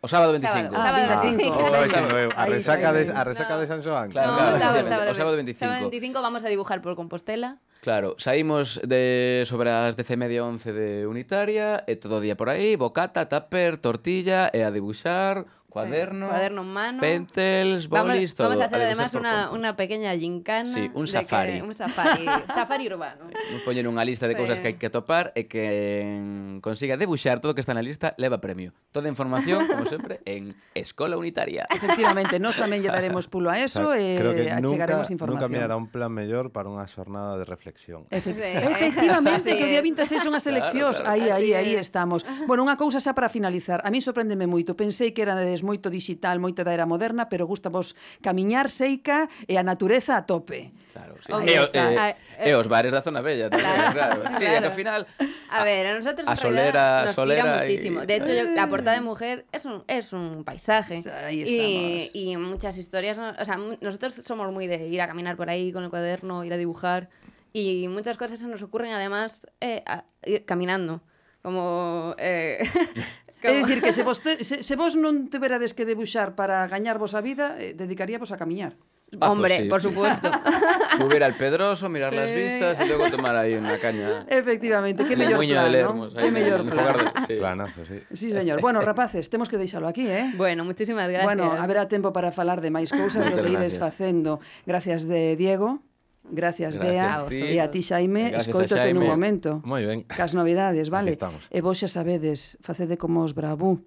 [0.05, 0.53] O sábado 25.
[0.53, 1.57] Sábado, ah, sábado 25.
[1.57, 2.21] Ah.
[2.21, 3.61] Eu, a resaca, de, a resaca no.
[3.61, 4.13] de San Xoán.
[4.13, 4.59] Claro, no, claro.
[4.59, 5.65] Sábado, sábado, o sábado 25.
[5.65, 7.57] Sábado 25 vamos a dibujar por Compostela.
[7.81, 12.37] Claro, saímos de sobre as 10 e media 11 de Unitaria, e todo o día
[12.37, 18.07] por aí, bocata, tupper, tortilla, e a dibuixar, Cuaderno, sí, cuaderno en mano, pentels, bolis,
[18.07, 18.49] vamos, todo.
[18.51, 20.73] Vamos a hacer además una, una, pequeña gincana.
[20.73, 21.55] Sí, un safari.
[21.55, 23.27] Que, un safari, safari urbano.
[23.67, 24.39] Poñer unha lista de sí.
[24.39, 28.15] cousas que hai que topar e que consiga debuxar todo o que está na lista
[28.23, 28.71] leva premio.
[28.95, 31.67] Toda información, como sempre, en Escola Unitaria.
[31.67, 35.11] Efectivamente, nós tamén lle daremos pulo a eso o sea, e creo eh, que achegaremos
[35.11, 35.43] nunca, información.
[35.43, 38.07] Nunca mirará un plan mellor para unha xornada de reflexión.
[38.15, 38.63] Efect sí.
[38.63, 41.03] Efectivamente, Así que o día 26 son as eleccións.
[41.03, 41.35] Claro, claro.
[41.35, 42.23] Aí, aí, aí estamos.
[42.47, 43.83] Bueno, unha cousa xa para finalizar.
[43.83, 44.79] A mí sorprendeme moito.
[44.79, 49.27] Pensei que era de moito digital, moito da era moderna, pero gusta vos camiñar seica
[49.49, 50.77] e a natureza a tope.
[50.93, 51.33] Claro, sí.
[51.33, 52.49] E, o, e, ah, eh.
[52.49, 54.21] e, os bares da zona bella tamén, claro.
[54.21, 54.21] claro.
[54.37, 54.61] Sí, claro.
[54.61, 55.01] que ao final
[55.49, 58.05] a, a ver, a nosotros a solera, nos solera tira muchísimo.
[58.05, 58.07] Y...
[58.07, 58.71] De hecho, yo, la eh.
[58.71, 62.15] portada de mujer es un es un paisaje Ahí estamos.
[62.15, 65.73] y, y muchas historias, o sea, nosotros somos muy de ir a caminar por ahí
[65.73, 67.09] con el cuaderno, ir a dibujar
[67.55, 70.05] y muchas cosas se nos ocurren además eh, a,
[70.45, 71.01] caminando
[71.41, 72.59] como eh,
[73.45, 77.13] É dicir, que se vos, te, se, se vos non teverades que debuxar para gañarvos
[77.13, 78.81] a vida, eh, dedicaríavos a camiñar.
[79.21, 79.69] Ah, Hombre, pues sí.
[79.69, 80.31] por supuesto.
[80.99, 82.17] Subir al Pedroso, mirar sí.
[82.17, 84.27] las vistas y luego tomar ahí una caña.
[84.29, 86.21] Efectivamente, qué mellor plan, de Lermos, ¿no?
[86.21, 86.97] Qué mellor plan.
[86.97, 87.35] De...
[87.35, 87.39] Sí.
[87.39, 88.01] Planazo, sí.
[88.13, 88.61] Sí, señor.
[88.61, 90.33] Bueno, rapaces, temos que deixalo aquí, eh?
[90.37, 91.25] Bueno, muchísimas gracias.
[91.25, 94.41] Bueno, haberá tempo para falar de máis cousas do que ides facendo.
[94.67, 95.85] Gracias de Diego.
[96.25, 97.27] Gracias, Gracias Dea.
[97.29, 97.55] Ti.
[97.55, 99.61] E a ti, Xaime, escoitote nun momento.
[99.65, 100.09] Moi ben.
[100.09, 101.13] Cas novidades, vale?
[101.53, 103.85] E vos xa sabedes, facede como os bravú.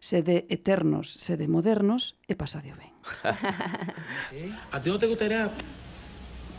[0.00, 2.92] Sede eternos, sede modernos e pasadio ben.
[4.74, 5.50] A ti non te gustaría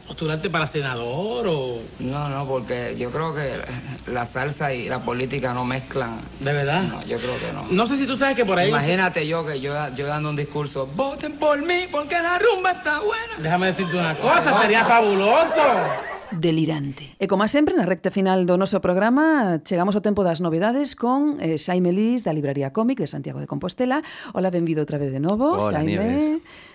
[0.08, 1.82] postularte para senador o...?
[2.00, 3.60] No, no, porque yo creo que
[4.08, 6.22] la salsa y la política no mezclan.
[6.40, 6.84] ¿De verdad?
[6.84, 7.66] No, yo creo que no.
[7.70, 8.70] No sé si tú sabes que por ahí...
[8.70, 13.00] Imagínate yo que yo, yo dando un discurso, voten por mí porque la rumba está
[13.00, 13.34] buena.
[13.40, 16.15] Déjame decirte una cosa, sería fabuloso.
[16.32, 17.16] delirante.
[17.20, 21.38] E como sempre, na recta final do noso programa, chegamos ao tempo das novedades con
[21.38, 24.02] eh, Xaime Lís, da Libraría Cómic de Santiago de Compostela.
[24.34, 25.92] Hola, benvido outra vez de novo, Hola, Xaime.
[25.92, 26.24] Nieves.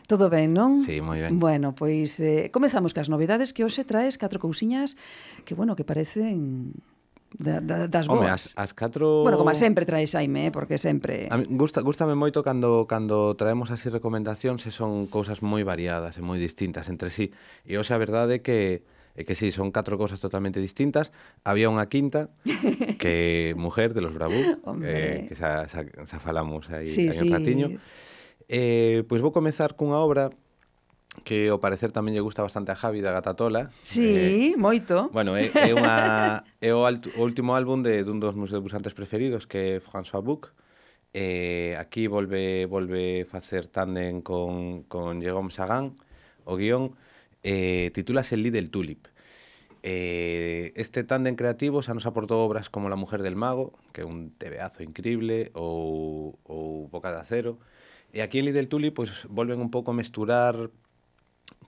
[0.06, 0.82] Todo ben, non?
[0.82, 1.38] Sí, moi ben.
[1.38, 4.98] Bueno, pois eh, comezamos cas novedades que hoxe traes catro cousiñas
[5.46, 6.74] que, bueno, que parecen
[7.38, 8.54] da, da, das boas.
[8.58, 9.22] As, as catro...
[9.22, 10.50] Bueno, como sempre traes Xaime, eh?
[10.50, 11.30] porque sempre...
[11.30, 16.18] A mí gusta, gustame moito cando, cando traemos así recomendacións e son cousas moi variadas
[16.18, 17.30] e moi distintas entre sí.
[17.62, 18.82] E hoxe a verdade é que
[19.18, 21.10] É que sí, son catro cousas totalmente distintas.
[21.42, 22.30] Había unha quinta
[23.02, 24.38] que mujer de los Bravú,
[24.86, 27.26] eh, que xa, xa, xa falamos aí, sí, aí sí.
[27.26, 27.68] un ratiño.
[28.46, 30.30] Eh, pois vou comezar cunha obra
[31.24, 33.74] que ao parecer tamén lle gusta bastante a Javi da Gatatola.
[33.82, 35.10] Sí, eh, moito.
[35.10, 38.94] Bueno, é, é, unha, é o, alto, o último álbum de dun dos meus debutantes
[38.94, 40.54] preferidos, que é François Buc.
[41.10, 45.98] Eh, aquí volve volve facer tándem con, con Jérôme Sagan,
[46.46, 46.94] o guión
[47.42, 49.06] eh, titúlase el Lidl Tulip.
[49.82, 54.06] Eh, este tándem creativo xa nos aportou obras como La mujer del mago, que é
[54.06, 57.58] un tebeazo increíble, ou, ou Boca de acero.
[58.12, 60.68] E aquí en Lidl Tulip pois, volven un pouco a mesturar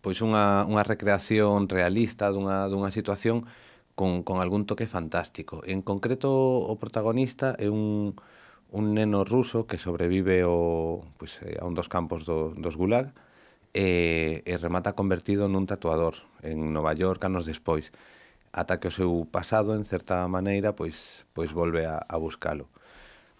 [0.03, 3.47] pois unha, unha recreación realista dunha, dunha situación
[3.95, 5.62] con, con algún toque fantástico.
[5.64, 8.18] En concreto, o protagonista é un,
[8.73, 13.14] un neno ruso que sobrevive o, pois, eh, a un dos campos do, dos Gulag,
[13.73, 17.89] e, e remata convertido nun tatuador en Nova York anos despois
[18.53, 22.68] ata que o seu pasado en certa maneira pois pois volve a, a buscalo.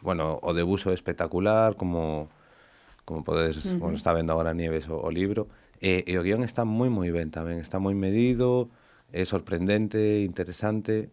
[0.01, 2.33] Bueno, o debuso é espectacular, como
[3.05, 3.79] como podes, uh -huh.
[3.79, 5.49] bueno, está vendo agora Nieves o, o libro,
[5.83, 8.71] e, e o guión está moi moi ben tamén, está moi medido,
[9.13, 11.11] é sorprendente, interesante,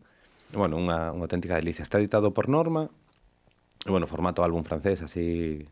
[0.54, 1.84] bueno, unha, unha auténtica delicia.
[1.84, 2.90] Está editado por Norma,
[3.86, 5.68] e bueno, formato álbum francés, así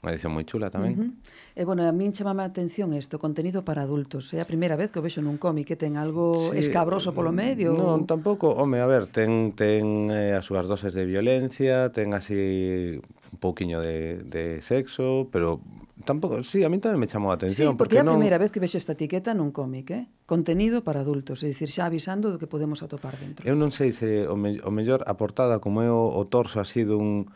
[0.00, 0.96] Unha edición moi chula tamén.
[0.96, 1.60] Uh eh, -huh.
[1.60, 4.32] E bueno, a min chamame a atención isto, contenido para adultos.
[4.32, 7.36] É a primeira vez que o vexo nun cómic que ten algo sí, escabroso polo
[7.36, 7.76] mm, medio.
[7.76, 8.08] Non, ou...
[8.08, 13.38] tampouco, home, a ver, ten ten eh, as súas doses de violencia, ten así un
[13.44, 15.60] pouquiño de, de sexo, pero
[16.08, 17.76] tampouco, sí, a min tamén me chamou a atención.
[17.76, 18.16] Sí, porque, porque é a non...
[18.16, 20.08] primeira vez que vexo esta etiqueta nun cómic, eh?
[20.24, 23.44] Contenido para adultos, é dicir, xa avisando do que podemos atopar dentro.
[23.44, 26.56] Eu non sei se o, me, o mellor a portada, como é o, o torso
[26.56, 27.28] así dun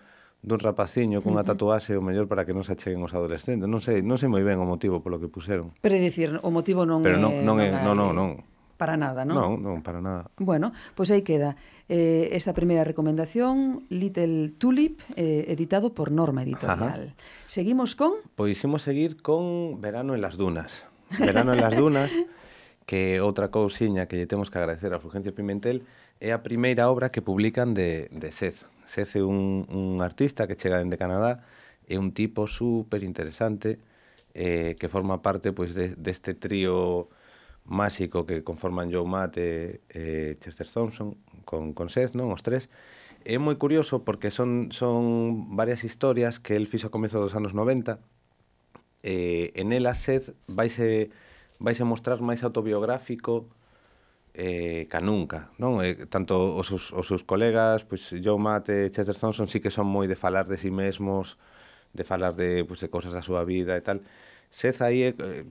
[0.45, 3.65] dun rapaciño cunha tatuaxe o mellor para que non se acheguen os adolescentes.
[3.65, 5.73] Non sei, non sei moi ben o motivo polo que puseron.
[5.81, 8.31] Pero dicir, o motivo non Pero non, é non é, non, non, non.
[8.77, 9.41] Para nada, non?
[9.41, 10.29] Non, non, para nada.
[10.37, 11.57] Bueno, pois aí queda
[11.89, 17.09] eh, esta primeira recomendación, Little Tulip, eh, editado por Norma Editorial.
[17.09, 17.49] Ajá.
[17.49, 18.21] Seguimos con?
[18.37, 20.85] Pois imos seguir con Verano en las dunas.
[21.17, 22.11] Verano en las dunas,
[22.85, 25.89] que outra cousiña que lle temos que agradecer a Fulgencio Pimentel
[26.21, 30.79] é a primeira obra que publican de, de Seth, Sece un, un artista que chega
[30.79, 31.45] dende Canadá,
[31.89, 33.79] é un tipo super interesante
[34.35, 37.09] eh, que forma parte pois, de, deste trío
[37.65, 42.33] máxico que conforman Joe Matt e, eh, Chester Thompson con, con Seth, non?
[42.33, 42.69] Os tres.
[43.25, 47.57] É moi curioso porque son, son varias historias que el fixo a comezo dos anos
[47.57, 48.01] 90
[49.05, 51.09] eh, en elas Seth vaise,
[51.61, 53.49] vaise mostrar máis autobiográfico
[54.35, 55.79] eh, ca nunca, non?
[55.81, 59.71] Eh, tanto os seus, os seus colegas, pois Joe Matt e Chester Thompson sí que
[59.71, 61.39] son moi de falar de si sí mesmos,
[61.95, 64.03] de falar de, pois, pues, de cosas da súa vida e tal.
[64.51, 65.47] Seth aí é, eh,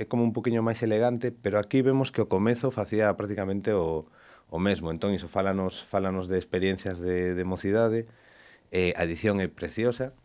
[0.00, 4.08] é como un poquinho máis elegante, pero aquí vemos que o comezo facía prácticamente o,
[4.48, 4.88] o mesmo.
[4.92, 8.08] Entón, iso, fálanos, fálanos de experiencias de, de mocidade,
[8.72, 10.16] eh, a edición é preciosa,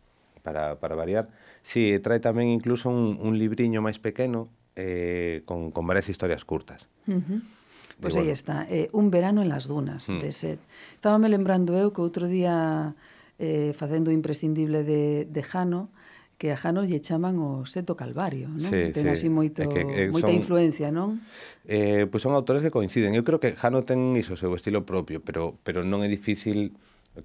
[0.46, 1.28] para, para variar.
[1.66, 4.46] Sí, trae tamén incluso un, un libriño máis pequeno
[4.78, 6.86] eh, con, con varias historias curtas.
[7.10, 7.55] Uh -huh.
[7.96, 8.32] Pois pues aí bueno.
[8.32, 10.20] está, eh, un verano en las dunas, mm.
[10.20, 10.60] de Set.
[10.94, 12.92] Estábame lembrando eu que outro día
[13.40, 15.88] eh, facendo imprescindible de, de Jano,
[16.36, 18.68] que a Jano lle chaman o Seto Calvario, non?
[18.68, 19.12] Sí, ten sí.
[19.16, 21.24] así moito, é que, é, moita son, influencia, non?
[21.64, 23.16] Eh, pois pues son autores que coinciden.
[23.16, 26.76] Eu creo que Jano ten iso, seu estilo propio, pero, pero non é difícil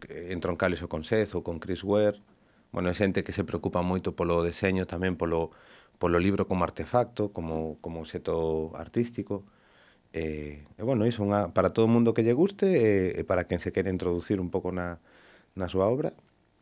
[0.07, 2.23] eh, entroncar iso con Seth ou con Chris Ware.
[2.71, 5.51] Bueno, é xente que se preocupa moito polo deseño, tamén polo,
[5.99, 9.43] polo libro como artefacto, como, como seto artístico.
[10.11, 13.47] E, e bueno, iso unha, para todo o mundo que lle guste e, e para
[13.47, 14.99] quen se quere introducir un pouco na,
[15.55, 16.11] na súa obra,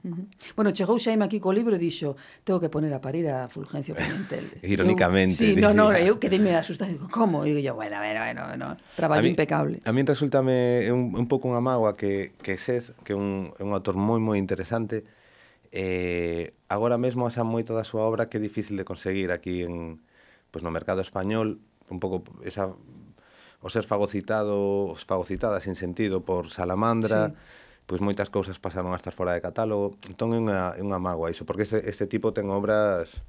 [0.01, 0.27] Uh -huh.
[0.55, 2.15] Bueno, chegou Xaime aquí co libro e dixo
[2.47, 6.31] Tengo que poner a parir a Fulgencio Pimentel Irónicamente eu, Sí, no, no, eu que
[6.39, 7.43] me asustado Digo, como?
[7.43, 11.11] E digo yo, bueno, bueno, bueno, bueno Traballo a mí, impecable A mí resultame un,
[11.19, 15.03] un pouco unha mágoa que, que Sez Que é un, un autor moi, moi interesante
[15.75, 19.99] eh, Agora mesmo asa moito da súa obra Que é difícil de conseguir aquí en,
[20.47, 21.59] pues, no mercado español
[21.91, 22.71] Un pouco esa
[23.61, 29.17] o ser fagocitado, fagocitada sin sentido por salamandra, sí pois moitas cousas pasaron a estar
[29.17, 29.97] fora de catálogo.
[30.05, 33.25] Entón é unha, é unha mágoa iso, porque este, este tipo ten obras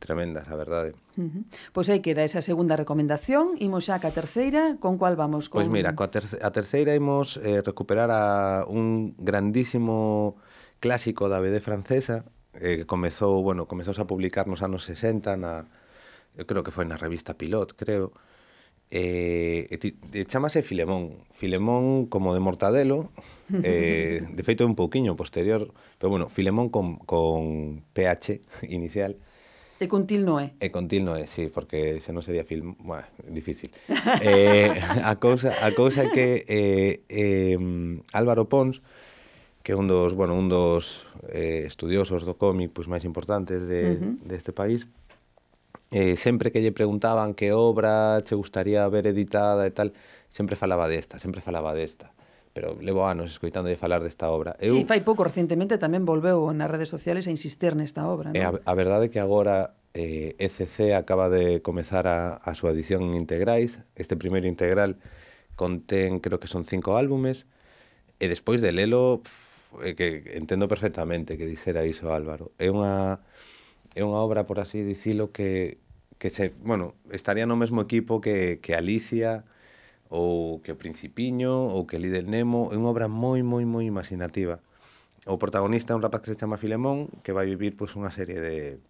[0.00, 0.96] tremendas, a verdade.
[1.20, 1.42] Uh -huh.
[1.76, 3.60] Pois aí queda esa segunda recomendación.
[3.60, 5.52] Imos xa ca terceira, con cual vamos?
[5.52, 5.68] Pois con...
[5.68, 10.40] Pois mira, coa ter a terceira imos eh, recuperar a un grandísimo
[10.80, 12.24] clásico da BD francesa,
[12.56, 15.68] eh, que comezou, bueno, comezou a publicar nos anos 60 na
[16.40, 18.16] eu creo que foi na revista Pilot, creo.
[18.16, 18.29] Uh
[18.90, 21.22] eh, e ti, eh, e chamase Filemón.
[21.32, 23.10] Filemón como de Mortadelo,
[23.62, 29.16] eh, de feito un pouquiño posterior, pero bueno, Filemón con, con PH inicial.
[29.80, 30.52] E con til non é.
[30.60, 33.72] E con til non é, sí, porque se non sería film, bueno, difícil.
[34.20, 37.56] eh, a cousa a cousa é que eh, eh,
[38.12, 38.84] Álvaro Pons,
[39.64, 43.80] que é un dos, bueno, un dos eh, estudiosos do cómic pois máis importantes de,
[43.80, 44.12] uh -huh.
[44.20, 44.80] deste de país,
[45.90, 49.92] eh, sempre que lle preguntaban que obra che gustaría ver editada e tal,
[50.30, 52.14] sempre falaba desta, sempre falaba desta
[52.52, 54.56] pero levo anos escoitando de falar desta obra.
[54.58, 58.34] Eu, sí, fai pouco recentemente tamén volveu nas redes sociales a insistir nesta obra.
[58.34, 58.58] Eh, non?
[58.66, 63.06] A, a verdade é que agora eh, ECC acaba de comezar a, a súa edición
[63.06, 63.78] en integrais.
[63.94, 64.98] Este primeiro integral
[65.54, 67.46] contén, creo que son cinco álbumes,
[68.18, 72.50] e despois de lelo, pff, que entendo perfectamente que dixera iso Álvaro.
[72.58, 73.22] É unha
[73.94, 75.78] é unha obra, por así dicilo, que,
[76.18, 79.44] que se, bueno, estaría no mesmo equipo que, que Alicia,
[80.10, 84.58] ou que o Principiño, ou que Lidl Nemo, é unha obra moi, moi, moi imaginativa.
[85.26, 88.42] O protagonista é un rapaz que se chama Filemón, que vai vivir pois, unha serie
[88.42, 88.82] de,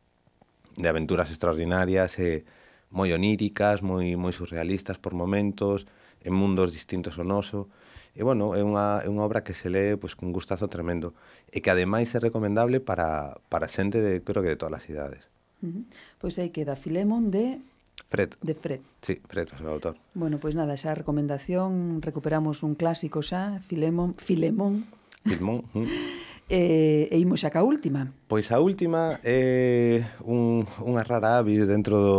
[0.80, 2.44] de aventuras extraordinarias, e
[2.88, 5.84] moi oníricas, moi, moi surrealistas por momentos,
[6.24, 7.68] en mundos distintos ao noso.
[8.14, 11.14] E, bueno, é unha, é unha obra que se lee pois, cun gustazo tremendo
[11.50, 15.30] e que ademais é recomendable para, para xente, de, creo que de todas as idades.
[15.62, 15.82] Uh -huh.
[16.18, 17.62] Pois aí queda Filemon de
[18.08, 18.34] Fred.
[18.42, 18.80] De Fred.
[19.02, 19.94] Sí, Fred, o seu autor.
[20.14, 24.86] Bueno, pois nada, esa recomendación, recuperamos un clásico xa, Filemón, Filemón.
[25.22, 25.68] Filemón.
[25.74, 25.86] Mm.
[26.50, 28.10] e, e imos xa ca última.
[28.26, 32.18] Pois a última é eh, un, unha rara avis dentro do,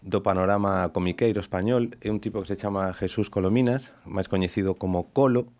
[0.00, 5.12] do panorama comiqueiro español é un tipo que se chama Jesús Colominas, máis coñecido como
[5.12, 5.52] Colo,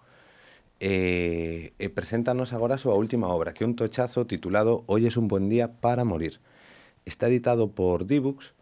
[0.81, 5.21] e, e preséntanos agora a súa última obra, que é un tochazo titulado Hoy es
[5.21, 6.41] un buen día para morir.
[7.05, 8.57] Está editado por Dibux,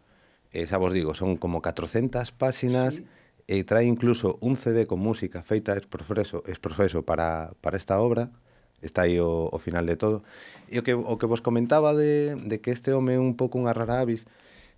[0.51, 3.07] e xa vos digo, son como 400 páxinas, sí.
[3.47, 8.35] e trae incluso un CD con música feita ex profeso, profeso para, para esta obra,
[8.83, 10.27] está aí o, o final de todo.
[10.67, 13.55] E o que, o que vos comentaba de, de que este home é un pouco
[13.55, 14.27] unha rara avis,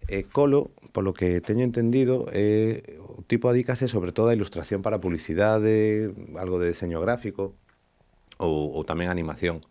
[0.08, 4.99] E Colo, polo que teño entendido, é, o tipo adícase sobre todo a ilustración para
[5.04, 7.54] publicidade, algo de diseño gráfico
[8.41, 9.62] ou, ou tamén animación.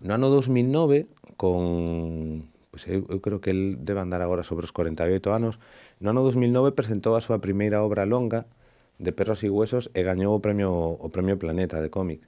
[0.00, 4.72] No ano 2009, con pois eu, eu creo que el debe andar agora sobre os
[4.72, 5.58] 48 anos,
[6.00, 8.44] no ano 2009 presentou a súa primeira obra longa
[9.00, 12.24] de Perros e Huesos e gañou o premio o premio Planeta de cómic.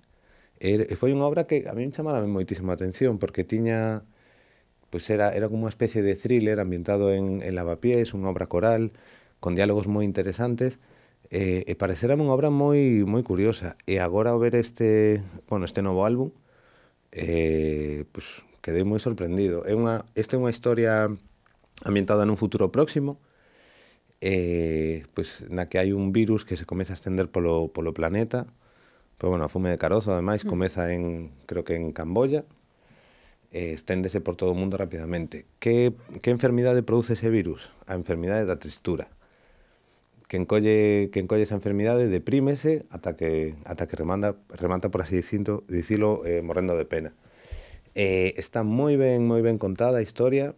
[0.61, 4.05] E, e foi unha obra que a mí me chamaba moitísima atención porque tiña
[4.91, 8.93] pues era, era como unha especie de thriller ambientado en, en Lavapiés, unha obra coral,
[9.41, 10.81] con diálogos moi interesantes,
[11.31, 13.77] eh, e, e parecerame unha obra moi moi curiosa.
[13.85, 16.33] E agora ao ver este, bueno, este novo álbum,
[17.13, 19.65] eh, pues, quedei moi sorprendido.
[19.69, 21.09] É unha, esta é unha historia
[21.85, 23.21] ambientada nun futuro próximo,
[24.21, 28.49] eh, pues, na que hai un virus que se comeza a estender polo, polo planeta,
[29.19, 30.49] pero bueno, a fume de carozo, ademais, mm.
[30.49, 32.45] comeza en, creo que en Camboya,
[33.53, 35.47] eh, esténdese por todo o mundo rapidamente.
[35.59, 35.93] Que,
[36.23, 37.71] que enfermidade produce ese virus?
[37.87, 39.09] A enfermidade da tristura.
[40.29, 45.17] Que encolle, que encolle esa enfermidade deprímese ata que, ata que remanda, remata, por así
[45.17, 47.17] dicindo, dicilo, eh, morrendo de pena.
[47.97, 50.53] Eh, está moi ben, moi ben contada a historia,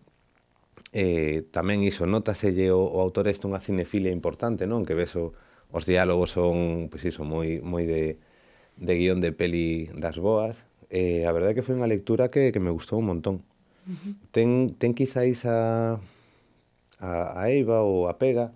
[0.93, 4.83] eh, tamén iso, notaselle o, o autor este unha cinefilia importante, non?
[4.83, 5.39] Que ves o,
[5.71, 8.19] os diálogos son, pois iso, moi, moi de,
[8.75, 12.51] de guión de peli das boas, eh, a verdade é que foi unha lectura que,
[12.51, 13.47] que me gustou un montón.
[13.87, 14.13] Uh -huh.
[14.35, 16.03] Ten, ten quizáis a,
[16.99, 18.53] a, a Eiva ou a Pega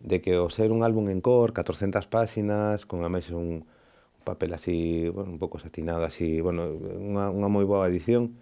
[0.00, 4.22] de que o ser un álbum en cor, 400 páxinas, con a máis un, un
[4.24, 8.36] papel así, bueno, un pouco satinado, así, bueno, unha, unha moi boa edición,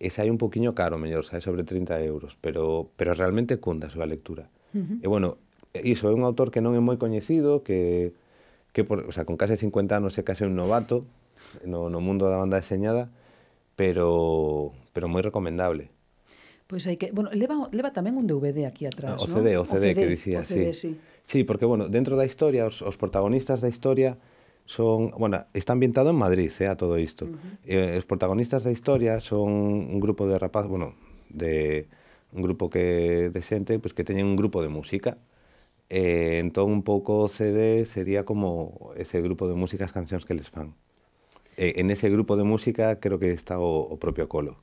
[0.00, 3.94] e sai un poquinho caro, mellor, sai sobre 30 euros, pero, pero realmente cunda a
[3.94, 4.48] súa lectura.
[4.72, 4.98] Uh -huh.
[5.04, 5.36] E bueno,
[5.82, 8.12] iso é un autor que non é moi coñecido, que,
[8.72, 11.04] que por, o sea, con case 50 anos é case un novato,
[11.64, 13.10] no, no mundo da banda deseñada,
[13.76, 15.90] pero, pero moi recomendable.
[16.64, 19.62] Pois hai que, bueno, leva, leva tamén un DVD aquí atrás, o CD, non?
[19.62, 20.96] O CD, o CD que dicía, o CD, sí.
[20.96, 21.12] sí.
[21.24, 24.16] Sí, porque bueno, dentro da historia, os, os protagonistas da historia
[24.66, 27.26] son, bueno, está ambientado en Madrid, eh, a todo isto.
[27.26, 27.94] Uh -huh.
[27.94, 29.48] eh, os protagonistas da historia son
[29.92, 30.94] un grupo de rapaz, bueno,
[31.28, 31.88] de
[32.32, 35.18] un grupo que de xente pues, que teñen un grupo de música.
[35.88, 40.72] Eh, entón un pouco CD sería como ese grupo de músicas cancións que les fan
[41.56, 44.56] eh, en ese grupo de música creo que está o, o propio Colo.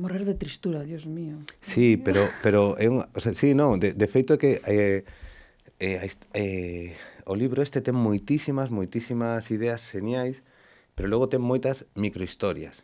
[0.00, 1.36] Morrer de tristura, Dios mío.
[1.60, 5.04] Sí, pero, pero é un, o sea, sí, no, de, de feito é que eh,
[5.76, 6.96] eh, eh,
[7.28, 10.40] o libro este ten moitísimas, moitísimas ideas geniais,
[10.96, 12.80] pero logo ten moitas microhistorias.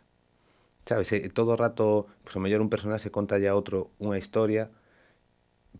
[0.85, 4.69] Sabes, eh, todo o rato, pues, o mellor un personaxe contalle a outro unha historia,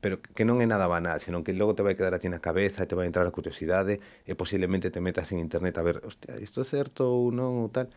[0.02, 2.40] pero que non é nada banal, senón que logo te vai quedar a ti na
[2.44, 6.02] cabeza e te vai entrar a curiosidade e posiblemente te metas en internet a ver,
[6.06, 7.90] hostia, isto é certo ou non ou tal.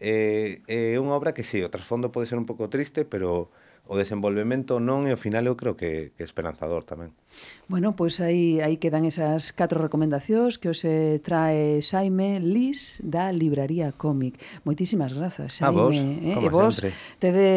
[0.00, 3.50] É, é unha obra que sí, o trasfondo pode ser un pouco triste, pero
[3.86, 7.12] o desenvolvemento non e ao final eu creo que, que esperanzador tamén.
[7.68, 10.80] Bueno, pois aí aí quedan esas catro recomendacións que os
[11.20, 14.40] trae Saime Lis da Libraría Cómic.
[14.64, 15.68] Moitísimas grazas, Saime.
[15.68, 16.32] A vos, eh?
[16.32, 16.96] como e vos sempre.
[17.20, 17.48] tede,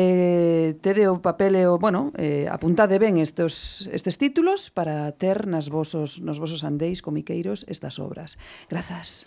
[0.83, 5.71] tede o papel e o, bueno, eh, apuntade ben estes, estes títulos para ter nas
[5.71, 8.35] vosos, nos vosos andeis comiqueiros estas obras.
[8.67, 9.23] Grazas.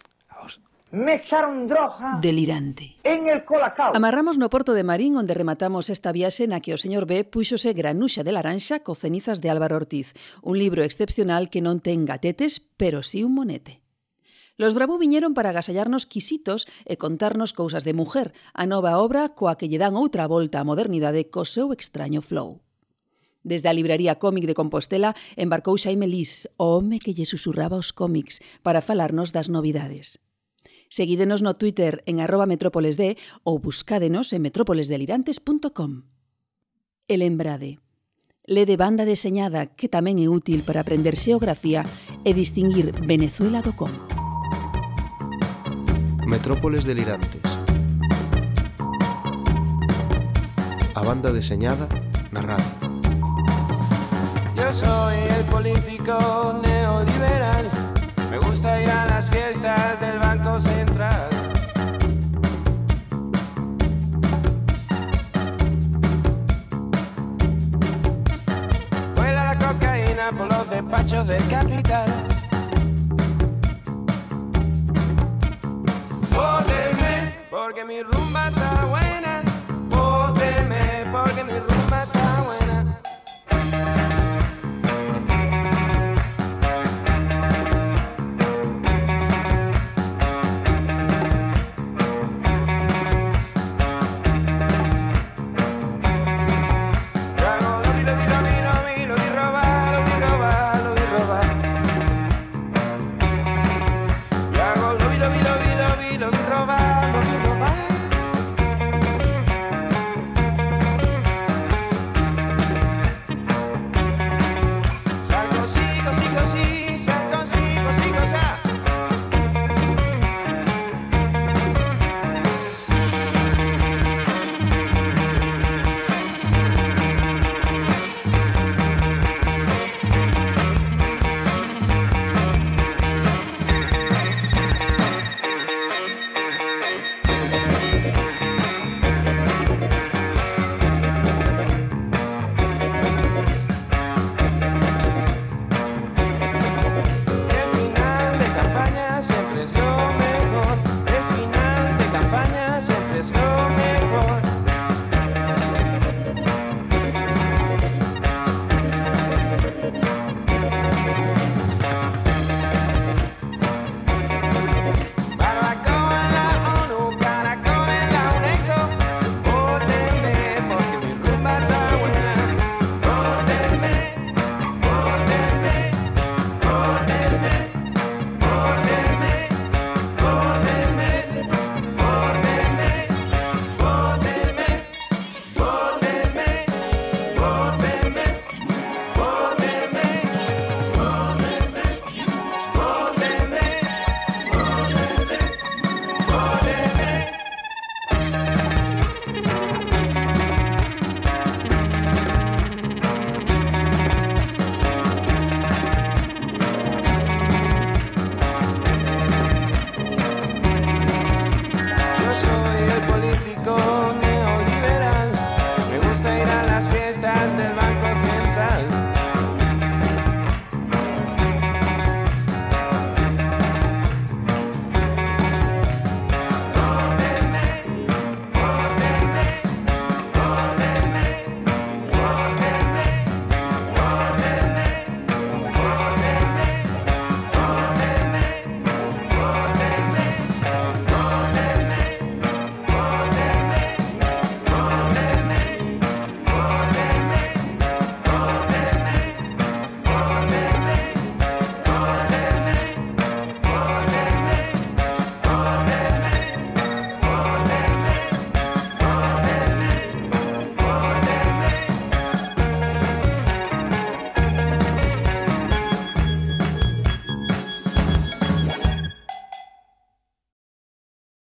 [0.92, 6.10] Me echaron droga Delirante En el colacao Amarramos no porto de Marín onde rematamos esta
[6.10, 10.18] viaxe na que o señor B puxose granuxa de laranxa co cenizas de Álvaro Ortiz
[10.42, 13.86] Un libro excepcional que non ten gatetes, pero si sí un monete
[14.58, 19.54] Los Bravo viñeron para agasallarnos quisitos e contarnos cousas de mujer, a nova obra coa
[19.54, 22.60] que lle dan outra volta á modernidade co seu extraño flow.
[23.40, 27.94] Desde a libraría cómic de Compostela embarcou Xaime Lís, o home que lle susurraba os
[27.96, 30.20] cómics, para falarnos das novidades.
[30.90, 33.14] Seguídenos no Twitter en arroba metrópolesd
[33.46, 36.02] ou buscádenos en metrópolesdelirantes.com.
[37.06, 37.78] El Embrade.
[38.42, 41.86] Lede banda deseñada que tamén é útil para aprender xeografía
[42.26, 44.02] e distinguir Venezuela do Congo.
[46.26, 47.46] Metrópoles delirantes.
[50.98, 51.86] A banda deseñada
[52.34, 52.66] narrada.
[54.58, 56.18] Yo soy el político
[56.66, 57.79] neoliberal
[58.30, 61.28] Me gusta ir a las fiestas del Banco Central.
[69.16, 72.08] Vuela la cocaína por los despachos del capital.
[77.50, 79.09] Porque mi rumba está buena.